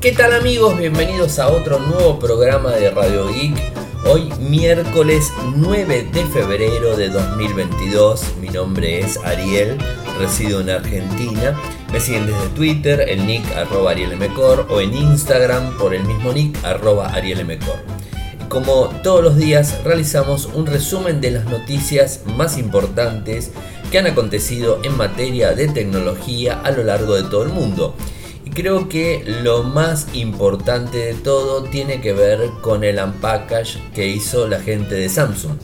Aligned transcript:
¿Qué 0.00 0.12
tal 0.12 0.32
amigos? 0.32 0.78
Bienvenidos 0.78 1.40
a 1.40 1.48
otro 1.48 1.80
nuevo 1.80 2.20
programa 2.20 2.70
de 2.70 2.88
Radio 2.88 3.26
Geek. 3.32 3.56
Hoy 4.06 4.32
miércoles 4.38 5.32
9 5.56 6.10
de 6.12 6.24
febrero 6.26 6.96
de 6.96 7.08
2022. 7.08 8.36
Mi 8.40 8.48
nombre 8.48 9.00
es 9.00 9.16
Ariel, 9.16 9.76
resido 10.20 10.60
en 10.60 10.70
Argentina. 10.70 11.60
Me 11.92 11.98
siguen 11.98 12.28
desde 12.28 12.48
Twitter, 12.50 13.06
el 13.08 13.26
nick 13.26 13.44
arroba 13.56 13.90
arielmcor 13.90 14.68
o 14.70 14.80
en 14.80 14.94
Instagram 14.94 15.76
por 15.76 15.92
el 15.92 16.04
mismo 16.04 16.32
nick 16.32 16.64
arroba 16.64 17.08
arielmcor. 17.08 17.80
Como 18.48 18.90
todos 19.02 19.24
los 19.24 19.36
días 19.36 19.82
realizamos 19.82 20.46
un 20.46 20.66
resumen 20.66 21.20
de 21.20 21.32
las 21.32 21.46
noticias 21.46 22.20
más 22.24 22.56
importantes 22.56 23.50
que 23.90 23.98
han 23.98 24.06
acontecido 24.06 24.78
en 24.84 24.96
materia 24.96 25.54
de 25.54 25.66
tecnología 25.66 26.60
a 26.62 26.70
lo 26.70 26.84
largo 26.84 27.16
de 27.16 27.24
todo 27.24 27.42
el 27.42 27.48
mundo. 27.48 27.96
Y 28.48 28.50
creo 28.50 28.88
que 28.88 29.24
lo 29.42 29.62
más 29.62 30.08
importante 30.14 30.96
de 30.96 31.12
todo 31.12 31.64
tiene 31.64 32.00
que 32.00 32.14
ver 32.14 32.48
con 32.62 32.82
el 32.82 32.98
unpackage 32.98 33.78
que 33.94 34.08
hizo 34.08 34.48
la 34.48 34.58
gente 34.58 34.94
de 34.94 35.10
Samsung. 35.10 35.58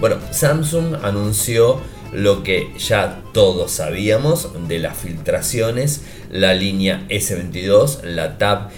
Bueno, 0.00 0.16
Samsung 0.30 0.94
anunció 1.02 1.78
lo 2.10 2.42
que 2.42 2.70
ya 2.78 3.22
todos 3.34 3.72
sabíamos 3.72 4.48
de 4.66 4.78
las 4.78 4.96
filtraciones, 4.96 6.04
la 6.30 6.54
línea 6.54 7.06
S22, 7.10 8.02
la 8.04 8.38
Tab 8.38 8.70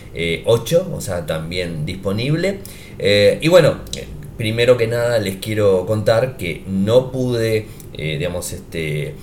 8, 0.46 0.90
o 0.92 1.00
sea, 1.00 1.24
también 1.24 1.86
disponible. 1.86 2.58
Eh, 2.98 3.38
y 3.40 3.46
bueno, 3.46 3.82
primero 4.36 4.76
que 4.76 4.88
nada 4.88 5.20
les 5.20 5.36
quiero 5.36 5.86
contar 5.86 6.36
que 6.36 6.64
no 6.66 7.12
pude 7.12 7.68
eh, 7.96 8.16
digamos, 8.18 8.52
este, 8.52 9.14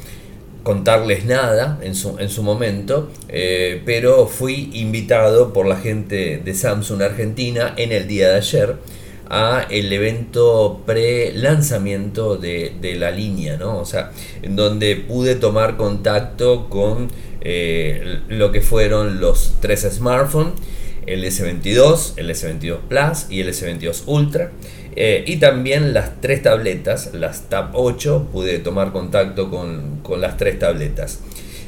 contarles 0.63 1.25
nada 1.25 1.79
en 1.81 1.95
su, 1.95 2.17
en 2.19 2.29
su 2.29 2.43
momento, 2.43 3.09
eh, 3.29 3.81
pero 3.85 4.27
fui 4.27 4.69
invitado 4.73 5.53
por 5.53 5.65
la 5.65 5.77
gente 5.77 6.41
de 6.43 6.53
Samsung 6.53 7.01
Argentina 7.01 7.73
en 7.77 7.91
el 7.91 8.07
día 8.07 8.29
de 8.29 8.35
ayer 8.35 8.75
a 9.27 9.65
el 9.69 9.91
evento 9.93 10.81
pre-lanzamiento 10.85 12.35
de, 12.35 12.95
la 12.99 13.11
línea, 13.11 13.55
¿no? 13.55 13.79
O 13.79 13.85
sea, 13.85 14.11
en 14.41 14.57
donde 14.57 14.97
pude 14.97 15.35
tomar 15.35 15.77
contacto 15.77 16.67
con 16.69 17.09
eh, 17.39 18.19
lo 18.27 18.51
que 18.51 18.59
fueron 18.59 19.21
los 19.21 19.55
tres 19.61 19.87
smartphones, 19.89 20.55
el 21.05 21.23
S22, 21.23 22.13
el 22.17 22.29
S22 22.29 22.79
Plus 22.89 23.25
y 23.29 23.39
el 23.39 23.49
S22 23.49 24.03
Ultra. 24.05 24.51
Eh, 24.95 25.23
y 25.25 25.37
también 25.37 25.93
las 25.93 26.19
tres 26.19 26.43
tabletas, 26.43 27.11
las 27.13 27.49
Tab 27.49 27.71
8, 27.73 28.29
pude 28.31 28.59
tomar 28.59 28.91
contacto 28.91 29.49
con, 29.49 30.01
las 30.19 30.37
tres 30.37 30.59
tabletas. 30.59 31.19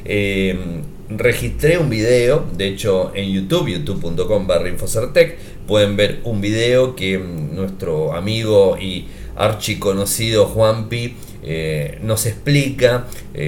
Eh, 0.06 0.58
registré 1.10 1.78
un 1.78 1.90
video, 1.90 2.46
de 2.58 2.68
hecho 2.68 3.12
en 3.16 3.32
YouTube, 3.32 3.70
youtube.com 3.70 4.48
barra 4.48 4.68
Infocertec, 4.68 5.38
pueden 5.66 5.96
ver 5.96 6.20
un 6.26 6.42
video 6.42 6.96
que 6.96 7.18
nuestro 7.18 8.14
amigo 8.14 8.78
y 8.78 9.08
archiconocido 9.36 10.46
Juanpi 10.46 11.16
eh, 11.46 12.00
nos 12.04 12.26
explica 12.26 13.08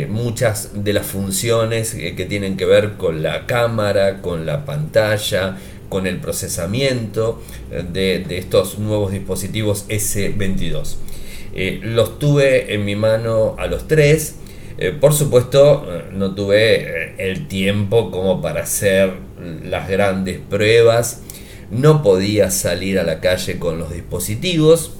muchas 0.09 0.83
de 0.83 0.93
las 0.93 1.05
funciones 1.05 1.93
que 1.93 2.25
tienen 2.25 2.57
que 2.57 2.65
ver 2.65 2.93
con 2.93 3.21
la 3.21 3.45
cámara, 3.45 4.21
con 4.21 4.45
la 4.45 4.65
pantalla, 4.65 5.57
con 5.89 6.07
el 6.07 6.19
procesamiento 6.19 7.41
eh, 7.71 7.83
de, 7.91 8.37
estos 8.37 8.79
nuevos 8.79 9.11
dispositivos 9.11 9.87
S22. 9.87 10.95
Eh, 11.53 11.79
los 11.83 12.19
tuve 12.19 12.73
en 12.73 12.85
mi 12.85 12.95
mano 12.95 13.55
a 13.57 13.67
los 13.67 13.87
tres. 13.87 14.35
Eh, 14.77 14.91
por 14.91 15.13
supuesto, 15.13 15.87
no 16.11 16.35
tuve 16.35 17.15
el 17.17 17.47
tiempo 17.47 18.11
como 18.11 18.41
para 18.41 18.63
hacer 18.63 19.13
las 19.63 19.87
grandes 19.89 20.39
pruebas. 20.49 21.21
No 21.71 22.03
podía 22.03 22.51
salir 22.51 22.99
a 22.99 23.03
la 23.03 23.21
calle 23.21 23.57
con 23.57 23.79
los 23.79 23.93
dispositivos, 23.93 24.91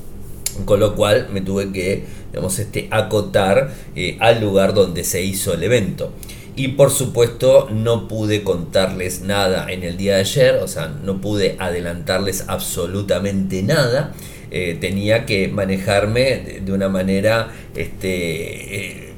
con 0.64 0.80
lo 0.80 0.96
cual 0.96 1.28
me 1.32 1.42
tuve 1.42 1.72
que 1.72 2.06
digamos, 2.32 2.58
este, 2.60 2.88
acotar 2.90 3.72
al 4.20 4.42
lugar 4.42 4.74
donde 4.74 5.04
se 5.04 5.24
hizo 5.24 5.54
el 5.54 5.64
evento. 5.64 6.14
Y 6.56 6.70
por 6.70 6.90
supuesto 6.90 7.68
no 7.70 8.08
pude 8.08 8.44
contarles 8.44 9.22
nada 9.22 9.70
en 9.70 9.84
el 9.84 9.98
día 9.98 10.16
de 10.16 10.22
ayer, 10.22 10.56
o 10.56 10.68
sea, 10.68 10.88
no 10.88 11.20
pude 11.20 11.58
adelantarles 11.60 12.46
absolutamente 12.48 13.62
nada. 13.62 14.14
Eh, 14.52 14.78
tenía 14.80 15.26
que 15.26 15.50
manejarme 15.50 16.62
de 16.64 16.72
una 16.72 16.88
manera, 16.88 17.52
este, 17.76 18.76
eh, 18.76 19.14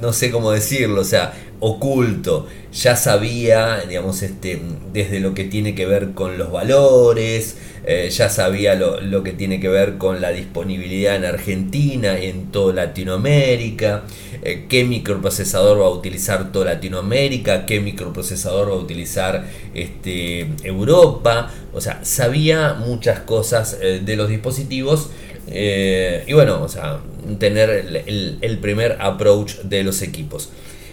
no 0.00 0.12
sé 0.12 0.30
cómo 0.30 0.52
decirlo, 0.52 1.00
o 1.00 1.04
sea, 1.04 1.32
oculto. 1.58 2.46
Ya 2.72 2.96
sabía, 2.96 3.82
digamos, 3.88 4.22
este, 4.22 4.60
desde 4.92 5.20
lo 5.20 5.34
que 5.34 5.44
tiene 5.44 5.74
que 5.74 5.86
ver 5.86 6.12
con 6.12 6.38
los 6.38 6.50
valores, 6.50 7.56
eh, 7.84 8.10
ya 8.10 8.28
sabía 8.28 8.74
lo, 8.74 9.22
que 9.22 9.32
tiene 9.32 9.60
que 9.60 9.68
ver 9.68 9.98
con 9.98 10.20
la 10.20 10.30
disponibilidad 10.30 11.16
en 11.16 11.24
Argentina, 11.24 12.18
en 12.18 12.52
toda 12.52 12.74
Latinoamérica, 12.74 14.04
eh, 14.42 14.66
qué 14.68 14.84
microprocesador 14.84 15.80
va 15.80 15.86
a 15.86 15.90
utilizar 15.90 16.52
toda 16.52 16.66
Latinoamérica, 16.66 17.66
qué 17.66 17.80
microprocesador 17.80 18.70
va 18.70 18.74
a 18.74 18.78
utilizar 18.78 19.46
este, 19.74 20.48
Europa, 20.64 21.50
o 21.72 21.80
sea, 21.80 22.04
sabía 22.04 22.74
muchas 22.74 23.20
cosas 23.20 23.78
eh, 23.80 24.00
de 24.04 24.16
los 24.16 24.28
dispositivos. 24.28 25.10
y 25.46 26.32
bueno, 26.32 26.62
o 26.62 26.68
sea, 26.68 27.00
tener 27.38 27.70
el, 27.70 28.58
primer 28.60 28.96
approach 29.00 29.56
de 29.64 29.82
los 29.82 30.00
equipos. 30.02 30.50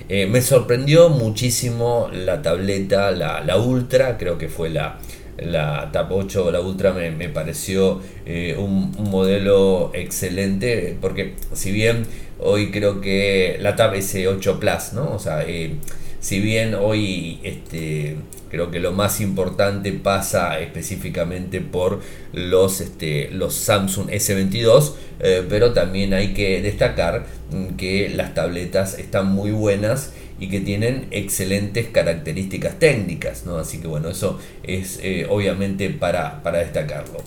me 0.10 0.42
sorprendió 0.42 1.10
muchísimo 1.10 2.10
la 2.12 2.42
tableta, 2.42 3.12
la 3.12 3.58
Ultra, 3.58 4.18
creo 4.18 4.38
que 4.38 4.50
fue 4.50 4.70
la, 4.70 5.00
la 5.42 5.92
Tab 5.92 6.12
8 6.12 6.46
o 6.46 6.52
la 6.52 6.62
Ultra 6.62 6.94
me, 6.94 7.30
pareció 7.30 8.02
eh, 8.26 8.56
un, 8.58 8.92
modelo 9.10 9.92
excelente 9.94 10.98
porque 11.00 11.36
si 11.54 11.72
bien 11.72 12.06
hoy 12.40 12.72
creo 12.72 13.02
que 13.02 13.58
la 13.62 13.76
Tab 13.76 13.94
S8 13.94 14.60
Plus, 14.60 14.94
¿no? 14.94 15.14
O 15.14 15.20
sea, 15.20 15.44
eh, 15.48 15.76
si 16.20 16.40
bien 16.40 16.76
hoy 16.76 17.40
este, 17.44 18.18
creo 18.50 18.72
que 18.72 18.80
lo 18.80 18.92
más 18.92 19.22
importante 19.22 19.92
pasa 19.94 20.60
específicamente 20.60 21.62
por 21.62 22.02
los, 22.34 22.82
este, 22.82 23.30
los 23.32 23.54
Samsung 23.56 24.10
S22, 24.10 24.94
eh, 25.20 25.46
pero 25.48 25.74
también 25.74 26.14
hay 26.14 26.34
que 26.34 26.62
destacar 26.62 27.26
mm, 27.52 27.76
que 27.76 28.10
las 28.10 28.34
tabletas 28.34 28.98
están 29.00 29.28
muy 29.28 29.52
buenas 29.52 30.14
y 30.40 30.50
que 30.50 30.62
tienen 30.62 31.08
excelentes 31.12 31.88
características 31.88 32.80
técnicas, 32.80 33.46
¿no? 33.46 33.58
Así 33.58 33.80
que 33.80 33.88
bueno, 33.88 34.10
eso 34.10 34.40
es 34.64 35.00
eh, 35.04 35.28
obviamente 35.30 35.90
para, 35.90 36.42
para 36.44 36.60
destacarlo. 36.60 37.20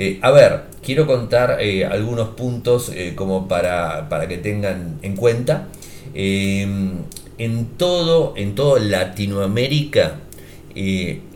Eh, 0.00 0.18
a 0.22 0.30
ver, 0.30 0.62
quiero 0.82 1.06
contar 1.06 1.58
eh, 1.60 1.84
algunos 1.84 2.28
puntos 2.30 2.92
como 3.16 3.48
para, 3.48 4.08
para, 4.08 4.28
que 4.28 4.38
tengan 4.38 4.98
en 5.02 5.16
cuenta. 5.16 5.68
Em, 6.14 6.98
en 7.36 7.66
todo, 7.76 8.34
en 8.36 8.54
todo 8.54 8.78
Latinoamérica, 8.78 10.20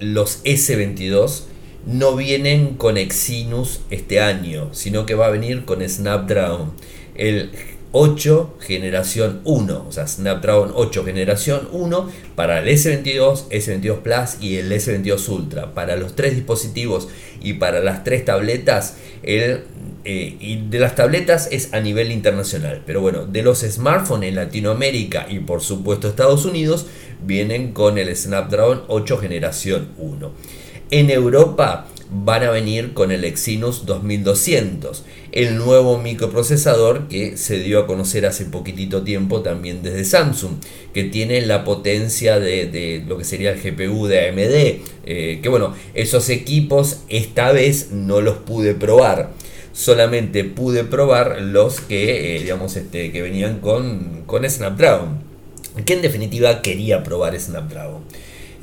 los 0.01 0.45
S22 0.45 1.43
no 1.87 2.15
vienen 2.15 2.75
con 2.75 2.97
Exynos 2.97 3.81
este 3.91 4.21
año, 4.21 4.73
sino 4.73 5.05
que 5.07 5.15
va 5.15 5.27
a 5.27 5.31
venir 5.31 5.65
con 5.65 5.87
Snapdragon. 5.87 6.73
El 7.15 7.51
8 7.93 8.57
generación 8.61 9.41
1, 9.45 9.85
o 9.87 9.93
sea, 9.93 10.07
Snapdragon 10.07 10.73
8 10.75 11.05
generación 11.05 11.69
1 11.73 12.11
para 12.35 12.61
el 12.61 12.69
S22, 12.69 13.49
S22 13.51 13.99
Plus 13.99 14.43
y 14.43 14.57
el 14.57 14.73
S22 14.73 15.29
Ultra. 15.29 15.75
Para 15.75 15.97
los 15.97 16.17
tres 16.17 16.35
dispositivos 16.35 17.09
y 17.43 17.55
para 17.55 17.81
las 17.81 18.03
tres 18.03 18.25
tabletas, 18.25 18.97
el, 19.23 19.65
eh, 20.05 20.37
y 20.41 20.69
de 20.69 20.79
las 20.79 20.95
tabletas 20.95 21.49
es 21.53 21.75
a 21.75 21.81
nivel 21.81 22.11
internacional, 22.13 22.83
pero 22.87 23.03
bueno, 23.03 23.27
de 23.27 23.43
los 23.43 23.61
smartphones 23.61 24.31
en 24.31 24.37
Latinoamérica 24.37 25.27
y 25.29 25.41
por 25.41 25.61
supuesto 25.61 26.09
Estados 26.09 26.47
Unidos, 26.47 26.87
vienen 27.25 27.73
con 27.73 27.99
el 27.99 28.15
Snapdragon 28.17 28.83
8 28.89 29.19
generación 29.19 29.89
1. 29.99 30.33
En 30.91 31.11
Europa 31.11 31.87
van 32.13 32.43
a 32.43 32.51
venir 32.51 32.93
con 32.93 33.11
el 33.11 33.25
Exynos 33.25 33.87
2200, 33.87 35.05
el 35.33 35.57
nuevo 35.57 35.99
microprocesador 35.99 37.09
que 37.09 37.37
se 37.37 37.59
dio 37.59 37.81
a 37.81 37.87
conocer 37.87 38.27
hace 38.27 38.45
poquitito 38.45 39.03
tiempo 39.03 39.41
también 39.41 39.83
desde 39.83 40.05
Samsung, 40.05 40.57
que 40.93 41.05
tiene 41.05 41.41
la 41.47 41.65
potencia 41.65 42.39
de, 42.39 43.03
lo 43.07 43.17
que 43.17 43.25
sería 43.25 43.53
el 43.53 43.61
GPU 43.61 44.07
de 44.07 44.29
AMD, 44.29 44.83
eh, 45.07 45.41
que 45.43 45.49
bueno, 45.49 45.75
esos 45.95 46.29
equipos 46.29 47.01
esta 47.09 47.53
vez 47.53 47.91
no 47.93 48.21
los 48.21 48.37
pude 48.37 48.75
probar. 48.75 49.31
Solamente 49.73 50.45
pude 50.45 50.85
probar 50.85 51.41
los 51.41 51.81
que, 51.81 52.37
eh, 52.37 52.41
digamos, 52.41 52.77
este, 52.77 53.11
que 53.11 53.23
venían 53.23 53.61
con, 53.61 54.25
con 54.27 54.49
Snapdragon. 54.49 55.19
Que 55.87 55.95
en 55.95 56.03
definitiva 56.03 56.61
quería 56.61 57.03
probar 57.03 57.39
Snapdragon. 57.41 58.03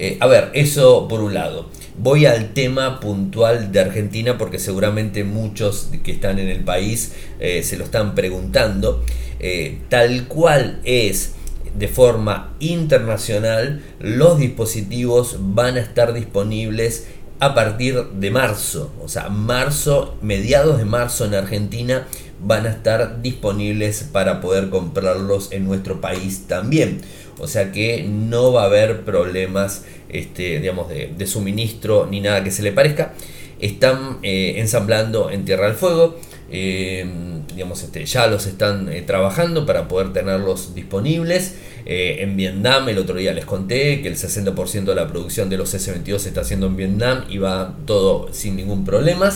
Eh, 0.01 0.16
a 0.22 0.28
ver, 0.28 0.50
eso 0.54 1.10
por 1.10 1.19
un 1.19 1.34
lado. 1.34 1.69
Voy 1.98 2.25
al 2.25 2.54
tema 2.54 3.01
puntual 3.01 3.74
de 3.74 3.81
Argentina 3.81 4.38
porque 4.38 4.57
seguramente 4.57 5.25
muchos 5.25 5.90
que 6.04 6.13
están 6.13 6.40
en 6.40 6.48
el 6.48 6.63
país 6.63 7.12
eh, 7.42 7.63
se 7.63 7.78
lo 7.78 7.84
están 7.84 8.16
preguntando. 8.16 9.04
Eh, 9.42 9.80
tal 9.90 10.30
cual 10.30 10.80
es 10.86 11.34
de 11.75 11.90
forma 11.90 12.56
internacional, 12.62 13.84
los 14.00 14.40
dispositivos 14.40 15.36
van 15.40 15.75
a 15.75 15.81
estar 15.81 16.13
disponibles 16.13 17.07
a 17.42 17.54
partir 17.54 18.01
de 18.01 18.31
marzo. 18.31 18.94
O 19.04 19.10
sea, 19.10 19.28
marzo, 19.28 20.18
mediados 20.22 20.78
de 20.78 20.86
marzo 20.86 21.25
en 21.25 21.36
Argentina 21.36 22.07
van 22.41 22.65
a 22.65 22.69
estar 22.69 23.21
disponibles 23.21 24.07
para 24.12 24.41
poder 24.41 24.69
comprarlos 24.69 25.51
en 25.51 25.65
nuestro 25.65 26.01
país 26.01 26.45
también. 26.47 27.01
O 27.39 27.47
sea 27.47 27.71
que 27.71 28.03
no 28.03 28.51
va 28.51 28.63
a 28.63 28.65
haber 28.65 29.06
problemas 29.06 29.83
este, 30.09 30.59
digamos, 30.59 30.89
de, 30.89 31.27
suministro 31.27 32.07
ni 32.09 32.19
nada 32.19 32.44
que 32.44 32.51
se 32.51 32.63
le 32.63 32.71
parezca. 32.71 33.13
Están 33.59 34.19
eh, 34.24 34.56
ensamblando 34.57 35.30
en 35.30 35.45
Tierra 35.45 35.68
del 35.68 35.75
Fuego. 35.75 36.18
Eh, 36.51 37.06
digamos, 37.53 37.83
este, 37.83 38.06
ya 38.06 38.25
los 38.27 38.47
están 38.47 38.91
eh, 38.91 39.03
trabajando 39.03 39.65
para 39.65 39.88
poder 39.88 40.13
tenerlos 40.13 40.74
disponibles. 40.74 41.56
en 41.86 42.36
Vietnam, 42.38 42.88
el 42.89 43.00
otro 43.00 43.15
día 43.15 43.33
les 43.33 43.45
conté 43.45 44.01
que 44.01 44.09
el 44.09 44.15
60% 44.15 44.83
de 44.83 44.95
la 44.95 45.07
producción 45.07 45.50
de 45.50 45.57
los 45.57 45.74
S-22 45.74 46.19
se 46.19 46.30
está 46.30 46.41
haciendo 46.41 46.68
en 46.68 46.75
Vietnam 46.75 47.24
y 47.30 47.39
va 47.39 47.75
todo 47.86 48.31
sin 48.31 48.56
ningún 48.56 48.86
problema. 48.86 49.31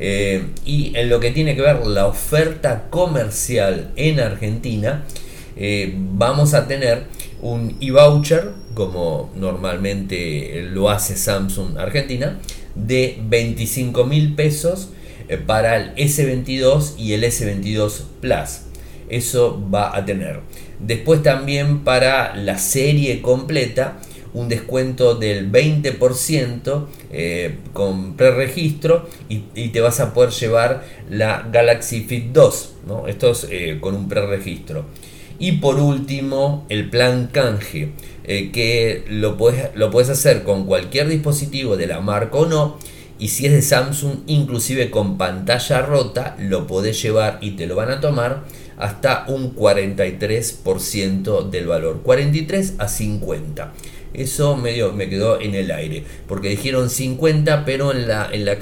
Y 0.00 0.92
en 0.94 1.08
lo 1.08 1.18
que 1.20 1.30
tiene 1.30 1.56
que 1.56 1.62
ver 1.62 1.84
la 1.86 2.06
oferta 2.06 2.88
comercial 2.90 3.92
en 3.96 4.20
Argentina, 4.20 5.04
vamos 5.94 6.54
a 6.54 6.68
tener 6.68 7.04
un 7.40 7.76
e-voucher, 7.80 8.50
como 8.74 9.30
normalmente 9.36 10.62
lo 10.70 10.90
hace 10.90 11.16
Samsung 11.16 11.78
Argentina, 11.78 12.38
de 12.74 13.18
25 13.20 14.04
mil 14.04 14.34
pesos 14.34 14.90
eh, 15.28 15.36
para 15.36 15.76
el 15.76 15.94
S22 15.96 16.94
y 16.98 17.12
el 17.12 17.24
S22 17.24 18.02
Plus. 18.20 18.60
Eso 19.08 19.62
va 19.72 19.96
a 19.96 20.04
tener. 20.04 20.40
Después 20.78 21.22
también 21.22 21.80
para 21.80 22.36
la 22.36 22.58
serie 22.58 23.22
completa 23.22 24.00
un 24.34 24.48
descuento 24.48 25.14
del 25.14 25.50
20% 25.50 26.86
eh, 27.10 27.56
con 27.72 28.16
preregistro 28.16 29.08
y, 29.28 29.44
y, 29.54 29.68
te 29.68 29.80
vas 29.80 30.00
a 30.00 30.12
poder 30.12 30.30
llevar 30.30 30.84
la 31.10 31.48
Galaxy 31.50 32.02
Fit 32.02 32.32
2. 32.32 32.74
¿no? 32.86 33.06
Esto 33.08 33.30
es 33.30 33.46
eh, 33.50 33.78
con 33.80 33.94
un 33.94 34.08
preregistro. 34.08 34.84
Y 35.38 35.52
por 35.52 35.76
último, 35.76 36.66
el 36.68 36.90
plan 36.90 37.28
canje, 37.32 37.92
eh, 38.24 38.50
que 38.50 39.04
lo 39.08 39.36
puedes, 39.36 39.70
lo 39.76 39.90
puedes 39.90 40.10
hacer 40.10 40.42
con 40.42 40.66
cualquier 40.66 41.08
dispositivo 41.08 41.76
de 41.76 41.86
la 41.86 42.00
marca 42.00 42.38
o 42.38 42.46
no. 42.46 42.76
Y 43.20 43.28
si 43.28 43.46
es 43.46 43.52
de 43.52 43.62
Samsung, 43.62 44.18
inclusive 44.26 44.90
con 44.90 45.16
pantalla 45.16 45.82
rota, 45.82 46.36
lo 46.40 46.66
podés 46.66 47.00
llevar 47.02 47.38
y 47.40 47.52
te 47.52 47.66
lo 47.66 47.76
van 47.76 47.90
a 47.90 48.00
tomar 48.00 48.44
hasta 48.76 49.24
un 49.28 49.54
43% 49.54 51.50
del 51.50 51.66
valor. 51.66 52.02
43 52.02 52.74
a 52.78 52.88
50. 52.88 53.72
Eso 54.14 54.56
medio 54.56 54.92
me 54.92 55.08
quedó 55.08 55.40
en 55.40 55.54
el 55.54 55.70
aire, 55.70 56.02
porque 56.26 56.48
dijeron 56.48 56.90
50, 56.90 57.64
pero 57.64 57.92
en 57.92 58.08
la, 58.08 58.28
en 58.32 58.44
la, 58.44 58.52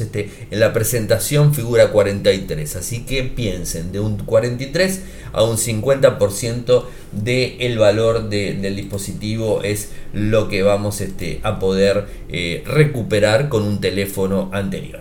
este, 0.00 0.30
en 0.50 0.60
la 0.60 0.72
presentación 0.72 1.54
figura 1.54 1.90
43. 1.90 2.76
Así 2.76 3.04
que 3.04 3.24
piensen, 3.24 3.92
de 3.92 4.00
un 4.00 4.16
43 4.16 5.00
a 5.32 5.42
un 5.42 5.56
50% 5.56 6.84
del 7.12 7.78
valor 7.78 8.28
del 8.28 8.76
dispositivo 8.76 9.62
es 9.62 9.90
lo 10.12 10.48
que 10.48 10.62
vamos 10.62 11.00
este, 11.00 11.40
a 11.42 11.58
poder 11.58 12.06
eh, 12.28 12.62
recuperar 12.66 13.48
con 13.48 13.62
un 13.62 13.80
teléfono 13.80 14.50
anterior. 14.52 15.00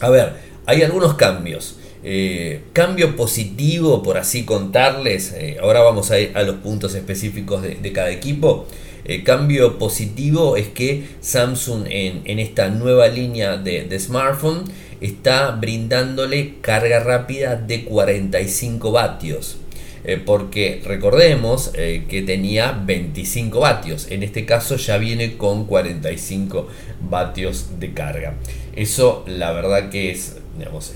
A 0.00 0.10
ver, 0.10 0.34
hay 0.66 0.82
algunos 0.82 1.14
cambios. 1.14 1.76
Eh, 2.04 2.62
cambio 2.72 3.16
positivo, 3.16 4.02
por 4.02 4.18
así 4.18 4.44
contarles, 4.44 5.32
eh, 5.32 5.56
ahora 5.60 5.80
vamos 5.80 6.10
a 6.10 6.20
ir 6.20 6.30
a 6.34 6.42
los 6.42 6.56
puntos 6.56 6.94
específicos 6.94 7.62
de 7.62 7.92
cada 7.92 8.10
equipo. 8.10 8.66
El 9.08 9.24
cambio 9.24 9.78
positivo 9.78 10.56
es 10.56 10.68
que 10.68 11.02
Samsung 11.22 11.86
en, 11.88 12.38
esta 12.38 12.68
nueva 12.68 13.08
línea 13.08 13.56
de, 13.56 13.98
smartphone 13.98 14.64
está 15.00 15.52
brindándole 15.52 16.56
carga 16.60 17.00
rápida 17.00 17.56
de 17.56 17.84
45 17.84 18.92
vatios. 18.92 19.56
Eh, 20.04 20.20
porque 20.24 20.82
recordemos 20.84 21.72
eh, 21.74 22.04
que 22.06 22.20
tenía 22.20 22.72
25 22.84 23.58
vatios. 23.60 24.08
En 24.10 24.22
este 24.22 24.44
caso 24.44 24.76
ya 24.76 24.98
viene 24.98 25.38
con 25.38 25.64
45 25.64 26.68
vatios 27.00 27.80
de 27.80 27.94
carga. 27.94 28.34
Eso 28.76 29.24
la 29.26 29.52
verdad 29.52 29.88
que 29.88 30.10
es, 30.10 30.36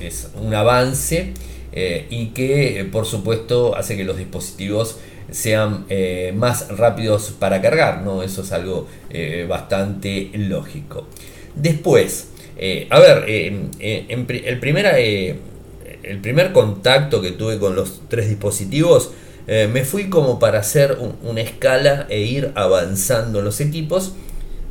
es 0.01 0.29
un 0.41 0.55
avance 0.55 1.33
eh, 1.73 2.07
y 2.11 2.27
que 2.27 2.87
por 2.93 3.07
supuesto 3.07 3.75
hace 3.75 3.97
que 3.97 4.05
los 4.05 4.19
dispositivos 4.19 4.99
sean 5.31 5.87
eh, 5.89 6.33
más 6.37 6.69
rápidos 6.77 7.35
para 7.39 7.61
cargar, 7.61 8.03
¿no? 8.03 8.23
Eso 8.23 8.43
es 8.43 8.53
algo 8.53 8.87
eh, 9.11 9.47
bastante 9.49 10.31
lógico. 10.35 11.07
Después, 11.55 12.29
eh, 12.57 12.87
a 12.91 12.99
ver, 12.99 13.25
el, 13.29 14.59
primer, 14.61 14.87
el 14.87 16.19
primer 16.21 16.53
contacto 16.53 17.21
que 17.21 17.33
tuve 17.33 17.59
con 17.59 17.75
los 17.77 18.03
tres 18.09 18.29
dispositivos, 18.29 19.13
me 19.47 19.85
fui 19.85 20.09
como 20.09 20.39
para 20.39 20.61
hacer 20.61 20.97
una 21.25 21.41
escala 21.41 22.07
e 22.09 22.21
ir 22.21 22.53
avanzando 22.55 23.41
en 23.41 23.45
los 23.45 23.61
equipos. 23.61 24.13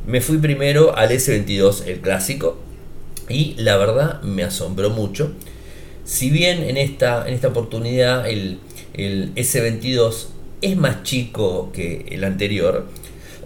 Me 0.06 0.22
fui 0.22 0.38
primero 0.38 0.96
al 0.96 1.10
S22, 1.10 1.86
el 1.86 2.00
clásico, 2.00 2.58
y 3.28 3.54
la 3.58 3.76
verdad 3.76 4.22
me 4.22 4.44
asombró 4.44 4.88
mucho. 4.90 5.32
Si 6.04 6.30
bien 6.30 6.62
en 6.62 6.78
esta, 6.78 7.28
en 7.28 7.34
esta 7.34 7.48
oportunidad 7.48 8.28
el, 8.28 8.58
el 8.94 9.34
S22 9.34 10.31
es 10.62 10.76
más 10.76 11.02
chico 11.02 11.70
que 11.72 12.06
el 12.10 12.24
anterior. 12.24 12.86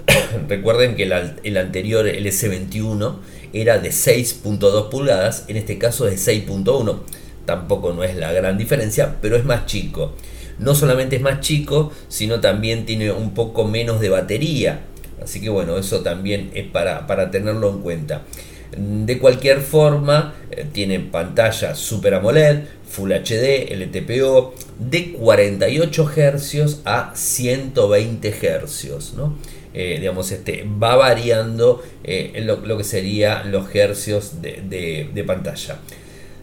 Recuerden 0.49 0.95
que 0.95 1.05
el, 1.05 1.57
anterior, 1.57 2.07
el 2.07 2.27
S21, 2.27 3.17
era 3.53 3.79
de 3.79 3.89
6.2 3.89 4.91
pulgadas, 4.91 5.45
en 5.49 5.57
este 5.57 5.79
caso 5.79 6.05
de 6.05 6.17
6.1. 6.17 7.01
Tampoco 7.47 7.93
no 7.93 8.05
es 8.05 8.15
la 8.17 8.33
gran 8.33 8.59
diferencia, 8.59 9.17
pero 9.21 9.37
es 9.37 9.45
más 9.45 9.67
chico. 9.67 10.15
No 10.59 10.75
solamente 10.75 11.17
es 11.17 11.23
más 11.23 11.41
chico, 11.41 11.93
sino 12.09 12.41
también 12.41 12.87
tiene 12.87 13.11
un 13.11 13.35
poco 13.35 13.65
menos 13.65 14.01
de 14.01 14.09
batería. 14.11 14.85
Así 15.23 15.41
que 15.41 15.49
bueno, 15.49 15.79
eso 15.79 16.01
también 16.01 16.51
es 16.55 16.67
para, 16.67 17.07
para 17.07 17.31
tenerlo 17.31 17.71
en 17.71 17.81
cuenta. 17.81 18.23
De 18.77 19.19
cualquier 19.19 19.61
forma, 19.61 20.35
eh, 20.51 20.67
tiene 20.71 21.01
pantalla 21.01 21.75
Super 21.75 22.15
AMOLED, 22.15 22.65
Full 22.89 23.13
HD, 23.13 23.71
LTPO, 23.71 24.55
de 24.79 25.13
48 25.13 26.05
Hz 26.05 26.81
a 26.85 27.13
120 27.15 28.33
Hz. 28.33 29.15
¿no? 29.17 29.37
Eh, 29.73 29.97
digamos, 30.01 30.31
este, 30.33 30.67
va 30.83 30.97
variando 30.97 31.83
eh, 32.03 32.43
lo, 32.45 32.77
que 32.77 32.85
serían 32.85 33.51
los 33.53 33.73
hercios 33.75 34.43
de, 34.43 35.25
pantalla. 35.27 35.79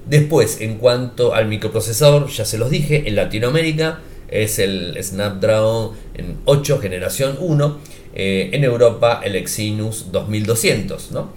Después, 0.08 0.62
en 0.62 0.78
cuanto 0.78 1.34
al 1.34 1.48
microprocesador, 1.48 2.30
ya 2.30 2.46
se 2.46 2.58
los 2.58 2.70
dije, 2.70 3.04
en 3.06 3.16
Latinoamérica 3.16 4.00
es 4.30 4.60
el 4.60 4.98
Snapdragon 5.02 5.92
8 6.46 6.80
generación 6.80 7.38
1, 7.40 7.80
en 8.16 8.64
Europa 8.64 9.22
el 9.24 9.36
Exynos 9.36 10.12
2200. 10.12 11.12
¿no? 11.12 11.32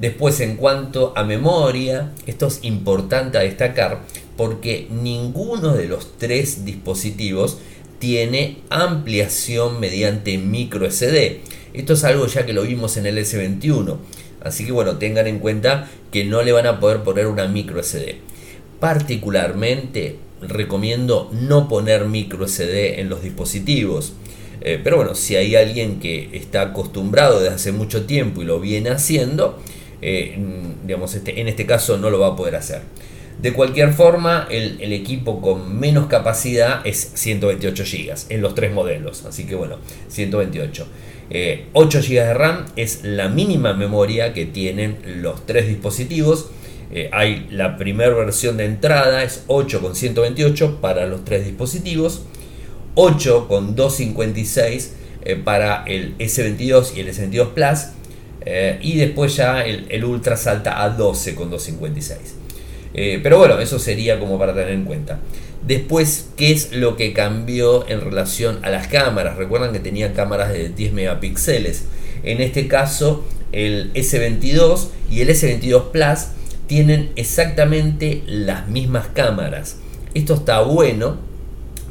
Después, 0.00 0.40
en 0.40 0.56
cuanto 0.56 1.12
a 1.14 1.24
memoria, 1.24 2.12
esto 2.26 2.46
es 2.46 2.60
importante 2.62 3.36
a 3.36 3.42
destacar 3.42 4.00
porque 4.36 4.88
ninguno 4.90 5.74
de 5.74 5.86
los 5.86 6.16
tres 6.16 6.64
dispositivos 6.64 7.58
tiene 7.98 8.62
ampliación 8.70 9.78
mediante 9.78 10.38
micro 10.38 10.90
SD. 10.90 11.42
Esto 11.74 11.92
es 11.92 12.04
algo 12.04 12.26
ya 12.26 12.46
que 12.46 12.54
lo 12.54 12.62
vimos 12.62 12.96
en 12.96 13.04
el 13.04 13.18
S21. 13.18 13.98
Así 14.42 14.64
que 14.64 14.72
bueno, 14.72 14.96
tengan 14.96 15.26
en 15.26 15.38
cuenta 15.38 15.90
que 16.10 16.24
no 16.24 16.42
le 16.42 16.52
van 16.52 16.66
a 16.66 16.80
poder 16.80 17.02
poner 17.02 17.26
una 17.26 17.46
micro 17.46 17.82
SD. 17.82 18.16
Particularmente 18.80 20.16
recomiendo 20.40 21.30
no 21.32 21.68
poner 21.68 22.06
micro 22.06 22.48
SD 22.48 23.00
en 23.00 23.10
los 23.10 23.22
dispositivos. 23.22 24.14
Eh, 24.62 24.80
pero 24.82 24.96
bueno, 24.96 25.14
si 25.14 25.36
hay 25.36 25.56
alguien 25.56 26.00
que 26.00 26.30
está 26.32 26.62
acostumbrado 26.62 27.40
desde 27.40 27.54
hace 27.54 27.72
mucho 27.72 28.06
tiempo 28.06 28.40
y 28.40 28.46
lo 28.46 28.60
viene 28.60 28.88
haciendo, 28.88 29.58
eh, 30.02 30.38
digamos, 30.84 31.14
este, 31.14 31.40
en 31.40 31.48
este 31.48 31.66
caso 31.66 31.98
no 31.98 32.10
lo 32.10 32.20
va 32.20 32.28
a 32.28 32.36
poder 32.36 32.56
hacer. 32.56 32.82
De 33.40 33.52
cualquier 33.54 33.92
forma, 33.94 34.46
el, 34.50 34.92
equipo 34.92 35.40
con 35.40 35.78
menos 35.78 36.08
capacidad 36.08 36.86
es 36.86 37.12
128 37.14 37.84
GB 37.84 38.14
en 38.28 38.42
los 38.42 38.54
tres 38.54 38.72
modelos. 38.72 39.24
Así 39.24 39.46
que 39.46 39.54
bueno, 39.54 39.76
128. 40.08 40.86
8 41.72 42.00
GB 42.02 42.08
de 42.10 42.34
RAM 42.34 42.66
es 42.76 43.02
la 43.02 43.28
mínima 43.28 43.72
memoria 43.72 44.34
que 44.34 44.44
tienen 44.44 44.98
los 45.22 45.46
tres 45.46 45.68
dispositivos. 45.68 46.50
Eh, 46.92 47.08
hay 47.12 47.46
la 47.50 47.76
primera 47.76 48.12
versión 48.14 48.56
de 48.56 48.64
entrada, 48.64 49.22
es 49.22 49.44
8 49.46 49.80
con 49.80 49.94
128 49.94 50.80
para 50.80 51.06
los 51.06 51.24
tres 51.24 51.44
dispositivos. 51.44 52.22
8 52.96 53.46
con 53.48 53.76
256 53.76 54.96
eh, 55.22 55.36
para 55.36 55.84
el 55.84 56.18
S22 56.18 56.96
y 56.96 57.00
el 57.00 57.08
S22 57.08 57.54
Plus 57.54 57.78
eh, 58.46 58.78
y 58.80 58.96
después 58.96 59.36
ya 59.36 59.62
el, 59.62 60.04
Ultra 60.04 60.36
salta 60.36 60.82
a 60.82 60.90
12 60.90 61.34
con 61.34 61.50
256. 61.50 62.34
Eh, 62.92 63.20
pero 63.22 63.38
bueno, 63.38 63.58
eso 63.58 63.78
sería 63.78 64.18
como 64.18 64.38
para 64.38 64.54
tener 64.54 64.70
en 64.70 64.84
cuenta. 64.84 65.20
Después, 65.66 66.30
¿qué 66.36 66.52
es 66.52 66.72
lo 66.72 66.96
que 66.96 67.12
cambió 67.12 67.88
en 67.88 68.00
relación 68.00 68.58
a 68.62 68.70
las 68.70 68.88
cámaras? 68.88 69.36
Recuerdan 69.36 69.72
que 69.72 69.78
tenía 69.78 70.14
cámaras 70.14 70.52
de 70.52 70.70
10 70.70 70.92
megapíxeles. 70.94 71.84
En 72.22 72.40
este 72.40 72.66
caso, 72.66 73.24
el 73.52 73.92
S22 73.92 74.88
y 75.10 75.20
el 75.20 75.28
S22 75.28 75.90
Plus 75.90 76.28
tienen 76.66 77.10
exactamente 77.16 78.22
las 78.26 78.68
mismas 78.68 79.08
cámaras. 79.08 79.76
Esto 80.14 80.34
está 80.34 80.60
bueno. 80.62 81.18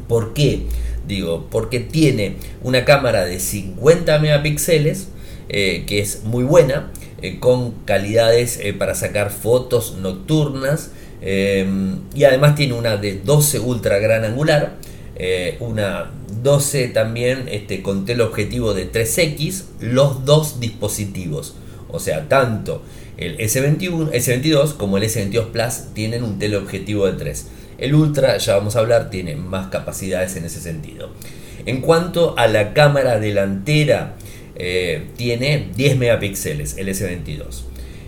¿Por 0.07 0.33
qué? 0.33 0.63
Digo, 1.07 1.47
porque 1.51 1.79
tiene 1.79 2.35
una 2.63 2.85
cámara 2.85 3.25
de 3.25 3.39
50 3.39 4.19
megapíxeles, 4.19 5.09
eh, 5.49 5.83
que 5.87 5.99
es 5.99 6.23
muy 6.23 6.43
buena, 6.43 6.91
eh, 7.21 7.39
con 7.39 7.71
calidades 7.85 8.59
eh, 8.61 8.73
para 8.73 8.93
sacar 8.93 9.31
fotos 9.31 9.95
nocturnas. 9.99 10.91
y 11.21 12.23
además 12.23 12.55
tiene 12.55 12.73
una 12.73 12.95
de 12.95 13.19
12 13.19 13.59
ultra 13.59 13.99
gran 13.99 14.23
angular, 14.23 14.77
una 15.59 16.11
12 16.43 16.87
también 16.89 17.49
este, 17.51 17.81
con 17.81 18.05
teleobjetivo 18.05 18.73
de 18.73 18.89
3X, 18.89 19.63
los 19.81 20.23
dos 20.23 20.61
dispositivos. 20.61 21.55
O 21.91 21.99
sea, 21.99 22.29
tanto 22.29 22.83
el 23.17 23.37
S21, 23.37 24.11
S22 24.11 24.75
como 24.77 24.97
el 24.97 25.03
S22 25.03 25.47
Plus 25.47 25.93
tienen 25.93 26.23
un 26.23 26.39
teleobjetivo 26.39 27.05
de 27.05 27.13
3. 27.13 27.47
El 27.79 27.95
Ultra, 27.95 28.37
ya 28.37 28.55
vamos 28.55 28.75
a 28.75 28.79
hablar, 28.79 29.09
tiene 29.09 29.35
más 29.35 29.67
capacidades 29.67 30.35
en 30.35 30.45
ese 30.45 30.61
sentido. 30.61 31.09
En 31.65 31.81
cuanto 31.81 32.37
a 32.37 32.47
la 32.47 32.73
cámara 32.73 33.19
delantera, 33.19 34.15
eh, 34.59 35.07
tiene 35.15 35.69
10 35.75 35.97
megapíxeles 35.97 36.77
el 36.77 36.89
S22. 36.89 37.63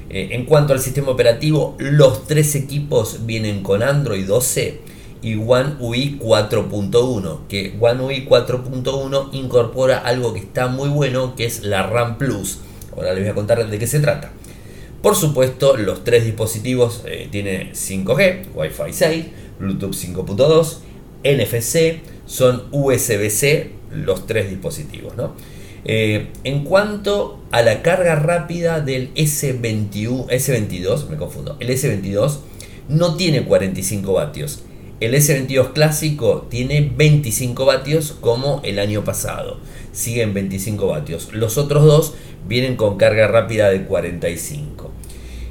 Eh, 0.09 0.29
en 0.31 0.45
cuanto 0.45 0.73
al 0.73 0.81
sistema 0.81 1.09
operativo, 1.09 1.75
los 1.79 2.27
tres 2.27 2.53
equipos 2.55 3.25
vienen 3.25 3.63
con 3.63 3.81
Android 3.81 4.25
12 4.27 4.79
y 5.21 5.35
One 5.35 5.75
UI 5.79 6.19
4.1, 6.19 7.47
que 7.47 7.75
One 7.79 8.03
UI 8.03 8.27
4.1 8.27 9.29
incorpora 9.31 9.99
algo 9.99 10.33
que 10.33 10.39
está 10.39 10.67
muy 10.67 10.89
bueno, 10.89 11.35
que 11.35 11.45
es 11.45 11.63
la 11.63 11.83
RAM 11.83 12.17
Plus. 12.17 12.59
Ahora 12.95 13.13
les 13.13 13.23
voy 13.23 13.31
a 13.31 13.35
contar 13.35 13.65
de 13.65 13.79
qué 13.79 13.87
se 13.87 14.01
trata. 14.01 14.33
Por 15.01 15.15
supuesto, 15.15 15.77
los 15.77 16.03
tres 16.03 16.25
dispositivos 16.25 17.03
eh, 17.05 17.29
tienen 17.31 17.71
5G, 17.71 18.53
Wi-Fi 18.53 18.91
6, 18.91 19.25
Bluetooth 19.59 19.93
5.2, 19.93 20.77
NFC, 21.23 22.01
son 22.25 22.63
USB-C 22.71 23.71
los 23.91 24.27
tres 24.27 24.49
dispositivos. 24.49 25.13
Eh, 25.85 26.27
en 26.43 26.63
cuanto 26.63 27.39
a 27.51 27.61
la 27.61 27.81
carga 27.81 28.15
rápida 28.15 28.81
del 28.81 29.13
S21, 29.15 30.27
S22, 30.27 31.09
me 31.09 31.17
confundo, 31.17 31.57
el 31.59 31.69
S22 31.69 32.39
no 32.89 33.15
tiene 33.15 33.43
45 33.43 34.13
vatios. 34.13 34.63
El 34.99 35.15
S22 35.15 35.73
clásico 35.73 36.47
tiene 36.49 36.91
25 36.95 37.65
vatios 37.65 38.15
como 38.21 38.61
el 38.63 38.77
año 38.77 39.03
pasado. 39.03 39.57
Siguen 39.91 40.33
25 40.33 40.87
vatios. 40.87 41.29
Los 41.33 41.57
otros 41.57 41.83
dos 41.85 42.13
vienen 42.47 42.75
con 42.75 42.97
carga 42.97 43.27
rápida 43.27 43.69
de 43.71 43.83
45. 43.83 44.91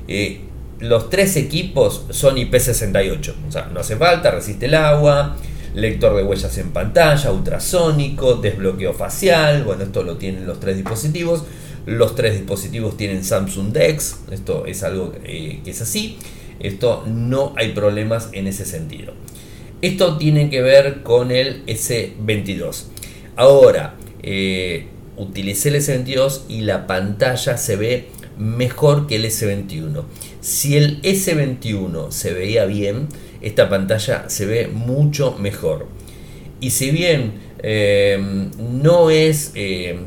Eh, 0.06 0.42
los 0.78 1.10
tres 1.10 1.36
equipos 1.36 2.06
son 2.10 2.36
IP68, 2.36 3.34
o 3.48 3.52
sea, 3.52 3.66
no 3.72 3.80
hace 3.80 3.96
falta, 3.96 4.30
resiste 4.30 4.66
el 4.66 4.74
agua, 4.74 5.36
lector 5.74 6.16
de 6.16 6.22
huellas 6.22 6.56
en 6.58 6.70
pantalla, 6.70 7.30
ultrasónico, 7.32 8.34
desbloqueo 8.34 8.92
facial, 8.92 9.64
bueno, 9.64 9.84
esto 9.84 10.02
lo 10.02 10.16
tienen 10.16 10.46
los 10.46 10.60
tres 10.60 10.76
dispositivos. 10.76 11.44
Los 11.86 12.14
tres 12.14 12.34
dispositivos 12.34 12.96
tienen 12.96 13.24
Samsung 13.24 13.72
Dex, 13.72 14.18
esto 14.30 14.66
es 14.66 14.82
algo 14.82 15.14
eh, 15.24 15.60
que 15.64 15.70
es 15.70 15.80
así, 15.80 16.18
esto 16.60 17.04
no 17.06 17.54
hay 17.56 17.72
problemas 17.72 18.28
en 18.32 18.46
ese 18.46 18.66
sentido. 18.66 19.14
Esto 19.80 20.18
tiene 20.18 20.50
que 20.50 20.60
ver 20.60 21.02
con 21.02 21.30
el 21.30 21.64
S22. 21.64 22.84
Ahora, 23.36 23.94
eh, 24.22 24.88
utilicé 25.16 25.70
el 25.70 25.76
S22 25.76 26.42
y 26.48 26.60
la 26.62 26.86
pantalla 26.86 27.56
se 27.56 27.76
ve 27.76 28.08
mejor 28.36 29.06
que 29.06 29.16
el 29.16 29.24
S21. 29.24 30.04
Si 30.42 30.76
el 30.76 31.00
S21 31.02 32.10
se 32.10 32.32
veía 32.34 32.66
bien, 32.66 33.08
esta 33.40 33.68
pantalla 33.68 34.28
se 34.28 34.46
ve 34.46 34.68
mucho 34.68 35.36
mejor. 35.38 35.86
Y 36.60 36.70
si 36.70 36.90
bien 36.90 37.32
em, 37.62 38.50
no 38.82 39.10
es, 39.10 39.52
em, 39.54 40.06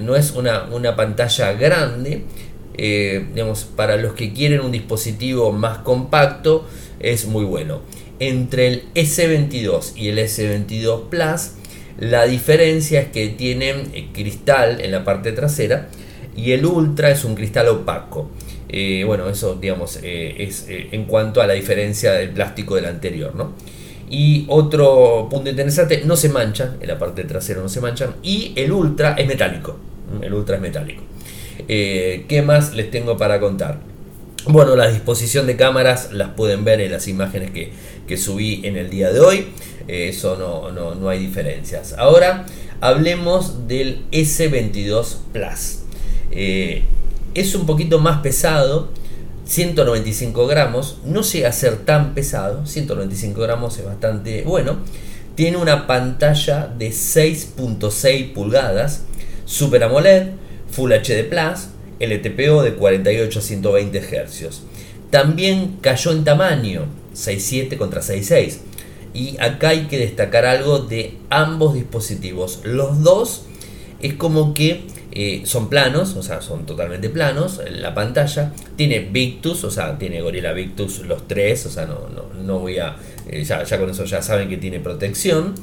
no 0.00 0.16
es 0.16 0.32
una, 0.32 0.64
una, 0.64 0.96
pantalla 0.96 1.52
grande, 1.52 2.24
eh, 2.76 3.26
digamos, 3.32 3.64
para 3.64 3.96
los 3.96 4.14
que 4.14 4.32
quieren 4.32 4.60
un 4.60 4.72
dispositivo 4.72 5.52
más 5.52 5.78
compacto, 5.78 6.66
es 7.00 7.26
muy 7.26 7.44
bueno. 7.44 7.80
Entre 8.20 8.68
el 8.68 8.84
S22 8.94 9.92
y 9.96 10.08
el 10.08 10.18
S22 10.18 11.08
Plus, 11.08 11.52
la 11.98 12.26
diferencia 12.26 13.00
es 13.00 13.08
que 13.08 13.28
tienen 13.28 13.90
eh, 13.94 14.08
cristal 14.12 14.80
en 14.80 14.92
la 14.92 15.04
parte 15.04 15.32
trasera 15.32 15.88
y 16.36 16.52
el 16.52 16.66
Ultra 16.66 17.10
es 17.10 17.24
un 17.24 17.34
cristal 17.34 17.68
opaco. 17.68 18.30
Eh, 18.76 19.04
bueno, 19.04 19.28
eso 19.28 19.54
digamos 19.54 20.00
eh, 20.02 20.34
es 20.36 20.66
eh, 20.68 20.88
en 20.90 21.04
cuanto 21.04 21.40
a 21.40 21.46
la 21.46 21.54
diferencia 21.54 22.10
del 22.14 22.30
plástico 22.30 22.74
del 22.74 22.86
anterior, 22.86 23.32
¿no? 23.36 23.52
Y 24.10 24.46
otro 24.48 25.28
punto 25.30 25.48
interesante, 25.48 26.02
no 26.04 26.16
se 26.16 26.28
manchan, 26.28 26.78
en 26.80 26.88
la 26.88 26.98
parte 26.98 27.22
trasera 27.22 27.60
no 27.60 27.68
se 27.68 27.80
manchan, 27.80 28.16
y 28.24 28.52
el 28.56 28.72
Ultra 28.72 29.14
es 29.16 29.28
metálico, 29.28 29.78
el 30.20 30.34
Ultra 30.34 30.56
es 30.56 30.62
metálico. 30.62 31.04
¿Qué 31.68 32.42
más 32.44 32.74
les 32.74 32.90
tengo 32.90 33.16
para 33.16 33.38
contar? 33.38 33.78
Bueno, 34.48 34.74
la 34.74 34.88
disposición 34.88 35.46
de 35.46 35.54
cámaras 35.54 36.12
las 36.12 36.30
pueden 36.30 36.64
ver 36.64 36.80
en 36.80 36.90
las 36.90 37.06
imágenes 37.06 37.52
que, 37.52 37.70
que 38.08 38.16
subí 38.16 38.60
en 38.64 38.76
el 38.76 38.90
día 38.90 39.12
de 39.12 39.20
hoy, 39.20 39.46
eso 39.86 40.36
no, 40.36 40.72
no, 40.72 40.96
no 40.96 41.08
hay 41.08 41.20
diferencias. 41.20 41.94
Ahora 41.96 42.44
hablemos 42.80 43.68
del 43.68 44.02
S22 44.10 45.18
Plus 45.32 45.78
es 47.34 47.54
un 47.54 47.66
poquito 47.66 47.98
más 47.98 48.20
pesado, 48.20 48.90
195 49.46 50.46
gramos, 50.46 50.98
no 51.04 51.22
llega 51.22 51.48
a 51.48 51.52
ser 51.52 51.84
tan 51.84 52.14
pesado, 52.14 52.66
195 52.66 53.40
gramos 53.40 53.78
es 53.78 53.84
bastante 53.84 54.42
bueno. 54.42 54.78
Tiene 55.34 55.56
una 55.56 55.86
pantalla 55.86 56.72
de 56.78 56.90
6.6 56.90 58.32
pulgadas, 58.32 59.02
Super 59.44 59.82
AMOLED, 59.82 60.28
Full 60.70 60.92
HD 60.92 61.28
Plus, 61.28 61.68
LTPO 62.00 62.62
de 62.62 62.74
48 62.74 63.38
a 63.38 63.42
120 63.42 64.00
Hz. 64.00 64.62
También 65.10 65.78
cayó 65.80 66.12
en 66.12 66.24
tamaño, 66.24 66.86
6.7 67.14 67.76
contra 67.76 68.00
6.6. 68.00 68.58
Y 69.12 69.36
acá 69.40 69.70
hay 69.70 69.86
que 69.86 69.98
destacar 69.98 70.44
algo 70.44 70.80
de 70.80 71.18
ambos 71.30 71.74
dispositivos. 71.74 72.60
Los 72.64 73.02
dos 73.02 73.42
es 74.00 74.14
como 74.14 74.54
que 74.54 74.86
eh, 75.16 75.42
son 75.44 75.68
planos, 75.68 76.16
o 76.16 76.24
sea, 76.24 76.42
son 76.42 76.66
totalmente 76.66 77.08
planos. 77.08 77.60
La 77.70 77.94
pantalla 77.94 78.52
tiene 78.76 78.98
Victus, 78.98 79.62
o 79.62 79.70
sea, 79.70 79.96
tiene 79.96 80.20
Gorilla 80.20 80.52
Victus 80.52 81.06
los 81.06 81.28
tres, 81.28 81.64
o 81.66 81.70
sea, 81.70 81.86
no, 81.86 82.08
no, 82.42 82.58
voy 82.58 82.78
a. 82.78 82.96
Eh, 83.30 83.44
ya, 83.44 83.64
con 83.78 83.90
eso 83.90 84.04
ya 84.04 84.22
saben 84.22 84.48
que 84.48 84.56
tiene 84.56 84.80
protección. 84.80 85.54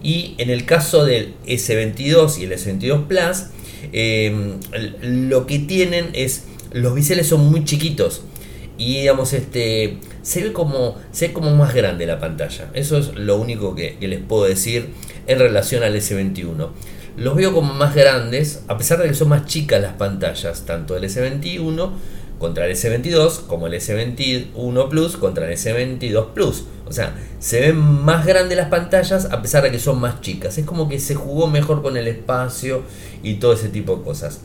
Y 0.00 0.36
en 0.38 0.48
el 0.48 0.64
caso 0.64 1.04
del 1.04 1.34
S22 1.44 2.38
y 2.38 2.44
el 2.44 2.52
S22 2.52 3.06
Plus, 3.08 3.46
em, 3.92 4.60
lo 5.02 5.46
que 5.46 5.58
tienen 5.58 6.10
es. 6.12 6.44
Los 6.72 6.94
biseles 6.94 7.26
son 7.26 7.50
muy 7.50 7.64
chiquitos. 7.64 8.22
Y 8.78 9.00
digamos, 9.00 9.32
este. 9.32 9.98
Se 10.22 10.40
ve 10.40 10.52
como. 10.52 10.96
Se 11.10 11.28
ve 11.28 11.32
como 11.34 11.52
más 11.56 11.74
grande 11.74 12.06
la 12.06 12.20
pantalla. 12.20 12.70
Eso 12.74 12.96
es 12.98 13.12
lo 13.16 13.38
único 13.38 13.74
que 13.74 13.96
les 14.00 14.20
puedo 14.20 14.44
decir 14.44 14.90
en 15.26 15.40
relación 15.40 15.82
al 15.82 15.96
S21 15.96 16.68
los 17.16 17.36
veo 17.36 17.52
como 17.52 17.74
más 17.74 17.94
grandes, 17.94 18.62
a 18.68 18.78
pesar 18.78 18.98
de 18.98 19.08
que 19.08 19.14
son 19.14 19.28
más 19.28 19.46
chicas 19.46 19.80
las 19.80 19.94
pantallas, 19.94 20.64
tanto 20.66 20.96
el 20.96 21.04
S21 21.04 21.90
contra 22.38 22.66
el 22.66 22.72
S22 22.72 23.46
como 23.46 23.66
el 23.66 23.74
S21 23.74 24.88
Plus 24.88 25.16
contra 25.16 25.46
el 25.46 25.56
S22 25.56 26.32
Plus. 26.32 26.64
O 26.86 26.92
sea, 26.92 27.14
se 27.38 27.60
ven 27.60 27.76
más 27.78 28.26
grandes 28.26 28.56
las 28.56 28.68
pantallas 28.68 29.26
a 29.26 29.42
pesar 29.42 29.62
de 29.62 29.70
que 29.70 29.78
son 29.78 30.00
más 30.00 30.20
chicas. 30.22 30.58
Es 30.58 30.64
como 30.64 30.88
que 30.88 30.98
se 30.98 31.14
jugó 31.14 31.46
mejor 31.46 31.82
con 31.82 31.96
el 31.96 32.08
espacio 32.08 32.82
y 33.22 33.34
todo 33.34 33.52
ese 33.52 33.68
tipo 33.68 33.96
de 33.96 34.02
cosas. 34.02 34.40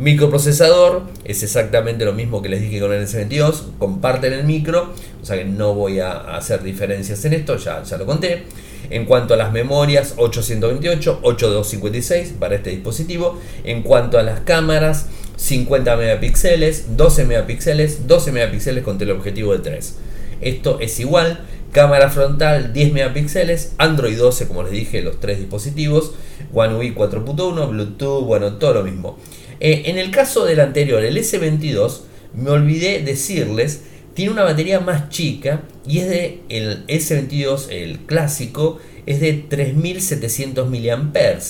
Microprocesador 0.00 1.02
es 1.26 1.42
exactamente 1.42 2.06
lo 2.06 2.14
mismo 2.14 2.40
que 2.40 2.48
les 2.48 2.62
dije 2.62 2.80
con 2.80 2.90
el 2.90 3.06
S22, 3.06 3.76
comparten 3.78 4.32
el 4.32 4.44
micro, 4.44 4.94
o 5.20 5.26
sea 5.26 5.36
que 5.36 5.44
no 5.44 5.74
voy 5.74 6.00
a 6.00 6.12
hacer 6.36 6.62
diferencias 6.62 7.22
en 7.26 7.34
esto, 7.34 7.58
ya, 7.58 7.82
ya 7.82 7.98
lo 7.98 8.06
conté. 8.06 8.44
En 8.88 9.04
cuanto 9.04 9.34
a 9.34 9.36
las 9.36 9.52
memorias, 9.52 10.14
828, 10.16 11.18
8256 11.22 12.34
para 12.40 12.54
este 12.54 12.70
dispositivo. 12.70 13.38
En 13.62 13.82
cuanto 13.82 14.18
a 14.18 14.22
las 14.22 14.40
cámaras, 14.40 15.04
50 15.36 15.94
megapíxeles, 15.96 16.96
12 16.96 17.26
megapíxeles, 17.26 18.06
12 18.06 18.32
megapíxeles 18.32 18.82
con 18.82 18.96
teleobjetivo 18.96 19.52
de 19.52 19.58
3. 19.58 19.96
Esto 20.40 20.80
es 20.80 20.98
igual, 20.98 21.44
cámara 21.72 22.08
frontal 22.08 22.72
10 22.72 22.94
megapíxeles, 22.94 23.74
Android 23.76 24.16
12 24.16 24.48
como 24.48 24.62
les 24.62 24.72
dije, 24.72 25.02
los 25.02 25.20
tres 25.20 25.38
dispositivos, 25.38 26.12
One 26.54 26.74
UI 26.74 26.94
4.1, 26.94 27.68
Bluetooth, 27.68 28.24
bueno, 28.24 28.54
todo 28.54 28.72
lo 28.72 28.82
mismo. 28.82 29.18
Eh, 29.60 29.82
en 29.86 29.98
el 29.98 30.10
caso 30.10 30.44
del 30.44 30.60
anterior, 30.60 31.04
el 31.04 31.16
S22, 31.16 32.00
me 32.34 32.50
olvidé 32.50 33.02
decirles, 33.02 33.82
tiene 34.14 34.32
una 34.32 34.42
batería 34.42 34.80
más 34.80 35.10
chica 35.10 35.62
y 35.86 35.98
es 35.98 36.08
de 36.08 36.40
el 36.48 36.86
S22, 36.86 37.70
el 37.70 38.00
clásico, 38.00 38.78
es 39.06 39.20
de 39.20 39.32
3700 39.34 40.68
mAh 40.68 41.40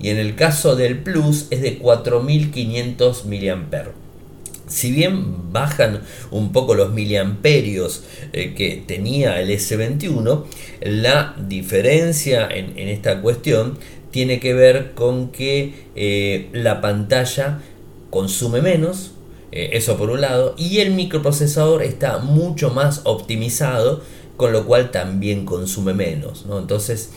y 0.00 0.08
en 0.08 0.18
el 0.18 0.34
caso 0.34 0.76
del 0.76 0.98
Plus 0.98 1.46
es 1.50 1.62
de 1.62 1.78
4500 1.78 3.26
mAh. 3.26 4.04
Si 4.66 4.90
bien 4.90 5.52
bajan 5.52 6.00
un 6.30 6.50
poco 6.50 6.74
los 6.74 6.92
miliamperios 6.92 8.02
eh, 8.32 8.54
que 8.56 8.82
tenía 8.86 9.40
el 9.40 9.50
S21, 9.50 10.44
la 10.80 11.36
diferencia 11.38 12.48
en, 12.50 12.76
esta 12.88 13.20
cuestión 13.20 13.78
tiene 14.14 14.38
que 14.38 14.54
ver 14.54 14.92
con 14.94 15.32
que 15.32 15.74
eh, 15.96 16.48
la 16.52 16.80
pantalla 16.80 17.62
consume 18.10 18.62
menos, 18.62 19.10
eh, 19.50 19.70
eso 19.72 19.96
por 19.96 20.08
un 20.10 20.20
lado, 20.20 20.54
y 20.56 20.78
el 20.78 20.92
microprocesador 20.92 21.82
está 21.82 22.18
mucho 22.18 22.70
más 22.70 23.00
optimizado, 23.02 24.02
con 24.36 24.52
lo 24.52 24.66
cual 24.66 24.92
también 24.92 25.44
consume 25.44 25.94
menos. 25.94 26.44
Entonces 26.48 27.10